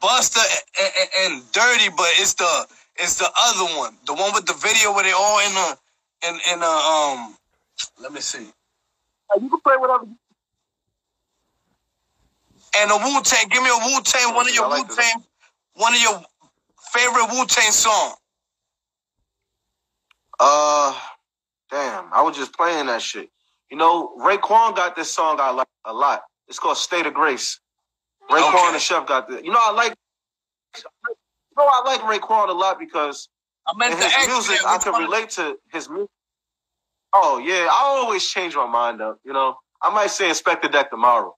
Busta 0.00 0.42
and, 0.80 0.92
and, 1.00 1.32
and 1.34 1.52
Dirty, 1.52 1.88
but 1.96 2.06
it's 2.18 2.34
the 2.34 2.66
it's 2.96 3.18
the 3.18 3.28
other 3.37 3.78
one, 3.78 3.96
the 4.06 4.14
one 4.14 4.32
with 4.34 4.46
the 4.46 4.54
video 4.54 4.92
where 4.94 5.04
they 5.04 5.12
all 5.12 5.40
in 5.40 5.52
a 5.56 6.28
in 6.28 6.40
in 6.54 6.62
a 6.62 6.66
um. 6.66 7.37
Let 8.00 8.12
me 8.12 8.20
see. 8.20 8.46
You 9.40 9.48
can 9.50 9.60
play 9.60 9.76
whatever. 9.76 10.06
And 12.76 12.90
a 12.90 12.96
Wu 12.96 13.22
Tang. 13.22 13.48
Give 13.48 13.62
me 13.62 13.70
a 13.70 13.87
Wu 13.87 14.00
Tang. 14.02 14.34
One 14.34 14.48
of 14.48 14.54
your 14.54 14.68
like 14.68 14.88
Wu 14.88 14.96
Tang. 14.96 15.22
One 15.74 15.94
of 15.94 16.00
your 16.00 16.22
favorite 16.92 17.28
Wu 17.32 17.46
Tang 17.46 17.72
song. 17.72 18.14
Uh, 20.40 20.98
damn, 21.70 22.12
I 22.12 22.22
was 22.22 22.37
just 22.37 22.54
playing 22.56 22.87
that 22.87 23.02
shit. 23.02 23.30
You 23.70 23.76
know, 23.76 24.14
Raekwon 24.20 24.76
got 24.76 24.96
this 24.96 25.10
song 25.10 25.38
I 25.40 25.50
like 25.50 25.68
a 25.84 25.92
lot. 25.92 26.22
It's 26.48 26.59
called 26.59 26.76
State 26.78 27.07
of 27.07 27.14
Grace. 27.14 27.61
Raekwon 28.30 28.54
Okay. 28.54 28.72
and 28.74 28.83
Chef 28.83 29.07
got 29.07 29.28
this. 29.28 29.42
You 29.44 29.52
know, 29.52 29.61
I 29.61 29.72
like. 29.72 29.94
You 30.76 31.64
know, 31.64 31.68
I 31.70 31.83
like 31.87 32.00
Raekwon 32.02 32.48
a 32.50 32.52
lot 32.52 32.78
because 32.78 33.28
I 33.66 33.74
meant 33.76 33.92
in 33.94 33.98
his 33.98 34.28
music, 34.28 34.59
I 34.66 34.78
can 34.78 34.94
relate 35.09 35.30
to 35.33 35.57
his 35.72 35.88
music. 35.90 36.11
Oh 37.12 37.38
yeah, 37.38 37.68
I 37.70 37.83
always 38.02 38.26
change 38.26 38.57
my 38.57 38.66
mind 38.66 39.02
up. 39.02 39.18
You 39.24 39.33
know, 39.33 39.57
I 39.83 39.90
might 39.94 40.11
say 40.11 40.28
Inspectah 40.30 40.72
Deck 40.72 40.90
tomorrow, 40.90 41.37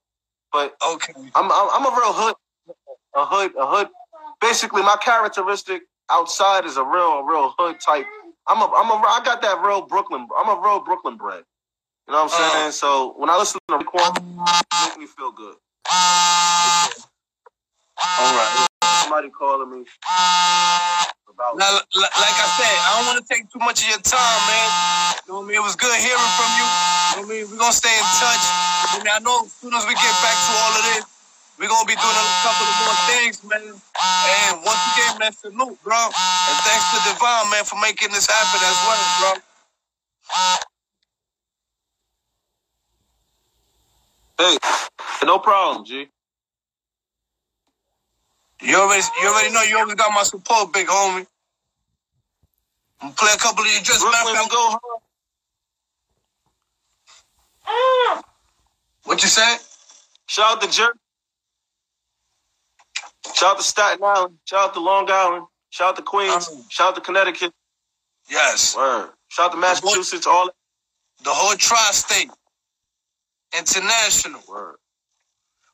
but 0.53 0.75
Okay. 0.87 1.15
I'm 1.35 1.47
I'm, 1.53 1.69
I'm 1.73 1.87
a 1.87 1.97
real 1.97 2.13
hood, 2.15 2.35
a 3.17 3.27
hood, 3.27 3.53
a 3.59 3.67
hood. 3.67 3.89
Basically, 4.41 4.83
my 4.83 4.97
characteristic 5.03 5.83
outside 6.11 6.67
is 6.67 6.77
a 6.79 6.85
real, 6.85 7.21
a 7.21 7.27
real 7.27 7.55
hood 7.59 7.79
type. 7.85 8.07
I'm 8.49 8.59
a, 8.63 8.67
I'm 8.77 8.91
a, 8.91 8.95
I 9.07 9.23
got 9.25 9.43
that 9.43 9.63
real 9.67 9.83
Brooklyn. 9.87 10.29
I'm 10.39 10.49
a 10.59 10.61
real 10.63 10.81
Brooklyn 10.81 11.17
bred. 11.17 11.45
You 12.07 12.13
know 12.15 12.25
what 12.25 12.33
I'm 12.35 12.43
Uh. 12.43 12.51
saying? 12.51 12.73
So 12.73 13.15
when 13.19 13.31
I 13.31 13.37
listen 13.37 13.59
to 13.69 13.79
Raekwon, 13.79 14.17
it 14.17 14.23
make 14.89 14.99
me 14.99 15.07
feel 15.07 15.33
good. 15.33 15.57
All 15.91 15.97
right. 18.35 18.67
Somebody 19.03 19.31
calling 19.31 19.71
me 19.71 19.85
about. 21.29 21.57
Now, 21.59 21.73
like 21.75 22.37
I 22.39 22.49
said, 22.59 22.77
I 22.79 22.89
don't 22.97 23.07
want 23.11 23.19
to 23.19 23.27
take 23.27 23.51
too 23.51 23.59
much 23.59 23.83
of 23.83 23.89
your 23.91 23.99
time, 24.03 24.41
man. 24.47 24.69
You 25.27 25.33
know 25.33 25.39
what 25.41 25.45
I 25.45 25.49
mean? 25.51 25.57
It 25.59 25.63
was 25.67 25.75
good 25.77 25.95
hearing 25.99 26.33
from 26.39 26.51
you. 26.59 26.67
You 26.67 26.71
know 26.71 27.17
what 27.17 27.27
I 27.27 27.33
mean? 27.33 27.45
We're 27.51 27.59
going 27.59 27.73
to 27.75 27.81
stay 27.83 27.95
in 27.97 28.07
touch. 28.23 28.45
I 28.47 28.95
mean, 29.03 29.09
I 29.11 29.19
know 29.27 29.43
as 29.47 29.53
soon 29.59 29.75
as 29.75 29.83
we 29.87 29.95
get 29.99 30.15
back 30.23 30.37
to 30.37 30.53
all 30.63 30.73
of 30.79 30.83
this, 30.95 31.05
we're 31.59 31.69
going 31.73 31.87
to 31.87 31.91
be 31.91 31.97
doing 31.99 32.19
a 32.19 32.27
couple 32.47 32.67
of 32.69 32.77
more 32.87 32.99
things, 33.11 33.43
man. 33.43 33.63
And 33.67 34.55
once 34.63 34.83
again, 34.95 35.19
man, 35.19 35.33
salute, 35.33 35.79
bro. 35.83 35.99
And 35.99 36.57
thanks 36.63 36.87
to 36.95 36.99
Devon, 37.11 37.51
man, 37.51 37.65
for 37.65 37.79
making 37.83 38.13
this 38.15 38.27
happen 38.31 38.61
as 38.63 38.79
well, 38.87 39.03
bro. 39.19 39.33
Hey, 44.39 44.57
no 45.25 45.39
problem, 45.39 45.85
G. 45.87 46.09
You 48.63 48.77
already, 48.77 49.03
you 49.23 49.29
already 49.29 49.53
know 49.53 49.63
you 49.63 49.79
always 49.79 49.95
got 49.95 50.13
my 50.15 50.23
support, 50.23 50.73
big 50.73 50.87
homie. 50.87 51.27
I'm 53.01 53.13
play 53.13 53.31
a 53.35 53.39
couple 53.39 53.65
of 53.65 53.71
your 53.71 53.83
just 53.83 54.01
Brooklyn 54.01 54.35
matter 54.35 54.49
go 54.51 54.71
hard. 54.71 54.81
What 59.05 59.23
you 59.23 59.29
say? 59.29 59.57
Shout 60.29 60.57
out 60.57 60.63
to 60.63 60.71
Jerk. 60.71 60.97
Shout 63.35 63.53
out 63.53 63.59
to 63.59 63.63
Staten 63.65 64.03
Island. 64.03 64.39
Shout 64.47 64.69
out 64.69 64.75
to 64.75 64.81
Long 64.81 65.11
Island. 65.11 65.47
Shout 65.71 65.91
out 65.91 65.97
to 65.97 66.03
Queens. 66.03 66.49
Um, 66.49 66.65
Shout 66.71 66.89
out 66.89 66.95
to 66.97 67.01
Connecticut. 67.01 67.53
Yes. 68.31 68.77
Word. 68.77 69.11
Shout 69.29 69.47
out 69.47 69.53
to 69.53 69.59
Massachusetts. 69.59 70.27
All 70.27 70.49
The 71.25 71.31
whole 71.31 71.57
tri-state. 71.57 72.31
International. 73.57 74.41
word. 74.49 74.77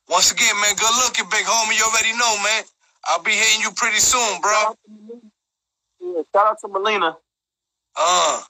Once 0.09 0.33
again, 0.33 0.55
man, 0.61 0.75
good 0.77 0.91
looking, 1.05 1.27
big 1.31 1.47
homie. 1.47 1.79
You 1.79 1.85
already 1.87 2.13
know, 2.19 2.37
man. 2.43 2.65
I'll 3.07 3.23
be 3.23 3.33
hitting 3.33 3.63
you 3.63 3.71
pretty 3.73 3.99
soon, 3.99 4.41
bro. 4.41 4.77
Yeah, 6.01 6.23
shout 6.35 6.47
out 6.49 6.59
to 6.63 6.69
Melina. 6.69 7.17
Uh. 7.97 8.43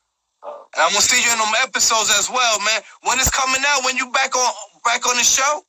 And 0.45 0.83
I'm 0.85 0.91
gonna 0.91 1.01
see 1.03 1.23
you 1.25 1.33
in 1.33 1.39
them 1.39 1.55
episodes 1.63 2.11
as 2.19 2.31
well, 2.31 2.59
man. 2.61 2.83
When 3.05 3.19
it's 3.21 3.31
coming 3.31 3.61
out, 3.69 3.85
when 3.85 3.97
you 3.97 4.11
back 4.13 4.37
on 4.37 4.53
back 4.85 5.07
on 5.09 5.17
the 5.17 5.25
show? 5.25 5.63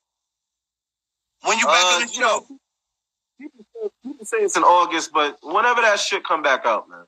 When 1.45 1.59
you 1.59 1.65
back 1.65 1.83
Uh, 1.83 1.95
on 1.95 2.01
the 2.01 2.07
show? 2.07 2.47
people 4.03 4.25
say, 4.25 4.37
it's 4.37 4.57
in 4.57 4.63
August, 4.63 5.11
but 5.13 5.37
whenever 5.43 5.81
that 5.81 5.99
shit 5.99 6.23
come 6.25 6.41
back 6.43 6.65
out, 6.65 6.89
man. 6.89 7.05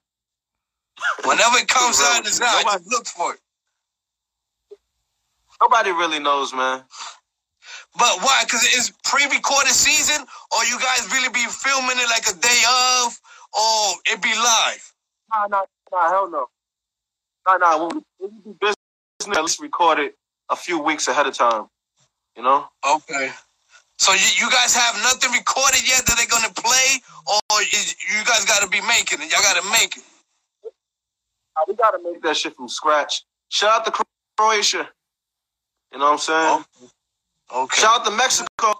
Whenever 1.25 1.57
it 1.57 1.67
comes 1.69 1.99
out, 2.01 2.19
it's 2.27 2.41
out. 2.41 2.63
nobody- 2.65 2.83
Just 2.83 2.91
look 2.91 3.07
for 3.07 3.33
it. 3.35 3.39
Nobody 5.61 5.91
really 5.91 6.19
knows, 6.19 6.53
man. 6.53 6.83
But 7.97 8.19
why? 8.21 8.43
Because 8.45 8.63
it's 8.63 8.91
pre-recorded 9.03 9.71
season, 9.71 10.25
or 10.51 10.65
you 10.65 10.77
guys 10.79 11.07
really 11.11 11.29
be 11.29 11.45
filming 11.49 11.97
it 11.97 12.09
like 12.09 12.27
a 12.27 12.37
day 12.39 12.61
of, 12.69 13.19
or 13.53 13.93
it 14.05 14.21
be 14.21 14.33
live? 14.35 14.93
Nah, 15.33 15.47
nah, 15.47 15.61
nah, 15.91 16.09
hell 16.09 16.29
no. 16.29 16.47
Nah, 17.47 17.57
nah. 17.57 17.87
When 17.87 18.03
we, 18.19 18.27
do 18.27 18.57
business, 18.59 19.37
at 19.37 19.41
least 19.41 19.61
record 19.61 19.99
it 19.99 20.15
a 20.49 20.55
few 20.55 20.79
weeks 20.79 21.07
ahead 21.07 21.25
of 21.25 21.33
time. 21.33 21.67
You 22.35 22.43
know? 22.43 22.67
Okay. 22.85 23.31
So 23.97 24.11
you, 24.11 24.27
you 24.37 24.49
guys 24.51 24.75
have 24.75 24.95
nothing 25.03 25.31
recorded 25.31 25.87
yet 25.87 26.05
that 26.05 26.17
they're 26.17 26.27
gonna 26.27 26.53
play, 26.53 27.01
or 27.27 27.61
is, 27.61 27.95
you 28.13 28.25
guys 28.25 28.43
got 28.43 28.61
to 28.61 28.67
be 28.67 28.81
making 28.81 29.21
it? 29.21 29.31
Y'all 29.31 29.41
got 29.41 29.61
to 29.63 29.69
make 29.71 29.97
it. 29.97 30.03
Nah, 31.55 31.63
we 31.67 31.75
gotta 31.75 31.99
make 32.03 32.21
that 32.23 32.35
shit 32.35 32.55
from 32.55 32.67
scratch. 32.67 33.23
Shout 33.49 33.79
out 33.79 33.85
to 33.85 34.05
Croatia. 34.37 34.89
You 35.95 35.99
know 36.01 36.11
what 36.11 36.11
I'm 36.11 36.17
saying? 36.27 36.65
Oh, 37.51 37.63
okay. 37.63 37.79
Shout 37.79 38.01
out 38.01 38.05
to 38.05 38.11
Mexico. 38.11 38.75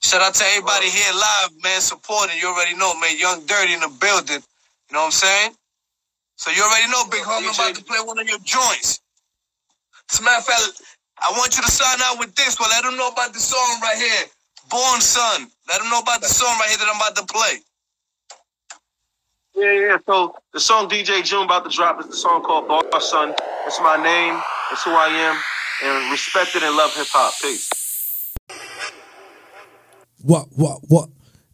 Shout 0.00 0.22
out 0.22 0.32
to 0.32 0.44
everybody 0.56 0.88
here 0.88 1.12
live, 1.12 1.50
man, 1.62 1.82
supporting. 1.82 2.38
You 2.40 2.48
already 2.48 2.74
know, 2.78 2.98
man. 2.98 3.18
Young 3.18 3.44
Dirty 3.44 3.74
in 3.74 3.80
the 3.80 3.92
building. 4.00 4.40
You 4.40 4.92
know 4.96 5.04
what 5.04 5.04
I'm 5.04 5.10
saying? 5.12 5.52
So 6.36 6.50
you 6.50 6.62
already 6.62 6.90
know, 6.90 7.04
Big 7.12 7.20
Homie, 7.20 7.44
I'm 7.44 7.52
about 7.52 7.74
to 7.76 7.84
play 7.84 7.98
one 8.00 8.18
of 8.18 8.26
your 8.26 8.38
joints. 8.38 9.02
As 10.10 10.20
a 10.20 10.22
matter 10.24 10.38
of 10.38 10.46
fact, 10.46 10.80
I 11.20 11.30
want 11.36 11.54
you 11.58 11.62
to 11.62 11.70
sign 11.70 11.98
out 12.04 12.18
with 12.18 12.34
this 12.34 12.58
one. 12.58 12.70
Let 12.70 12.84
them 12.84 12.96
know 12.96 13.08
about 13.08 13.34
the 13.34 13.40
song 13.40 13.80
right 13.82 13.98
here. 13.98 14.24
Born 14.70 15.02
Son. 15.02 15.46
Let 15.68 15.82
them 15.82 15.90
know 15.90 16.00
about 16.00 16.22
the 16.22 16.28
song 16.28 16.56
right 16.58 16.70
here 16.70 16.78
that 16.78 16.88
I'm 16.88 16.96
about 16.96 17.16
to 17.16 17.26
play. 17.30 17.60
Yeah, 19.54 19.72
yeah. 19.72 19.98
So 20.06 20.36
the 20.52 20.60
song 20.60 20.88
DJ 20.88 21.24
June 21.24 21.44
about 21.44 21.64
to 21.64 21.70
drop 21.70 22.00
is 22.00 22.06
the 22.06 22.16
song 22.16 22.42
called 22.42 22.68
Boss 22.68 23.10
Son. 23.10 23.34
It's 23.66 23.80
my 23.80 23.96
name. 24.02 24.40
It's 24.72 24.82
who 24.84 24.90
I 24.90 25.08
am. 25.08 25.36
And 25.82 26.12
respected 26.12 26.62
and 26.62 26.76
love 26.76 26.94
hip 26.94 27.06
hop. 27.10 27.32
Peace. 27.40 27.70
What, 30.22 30.48
what, 30.54 30.80
what? 30.88 31.08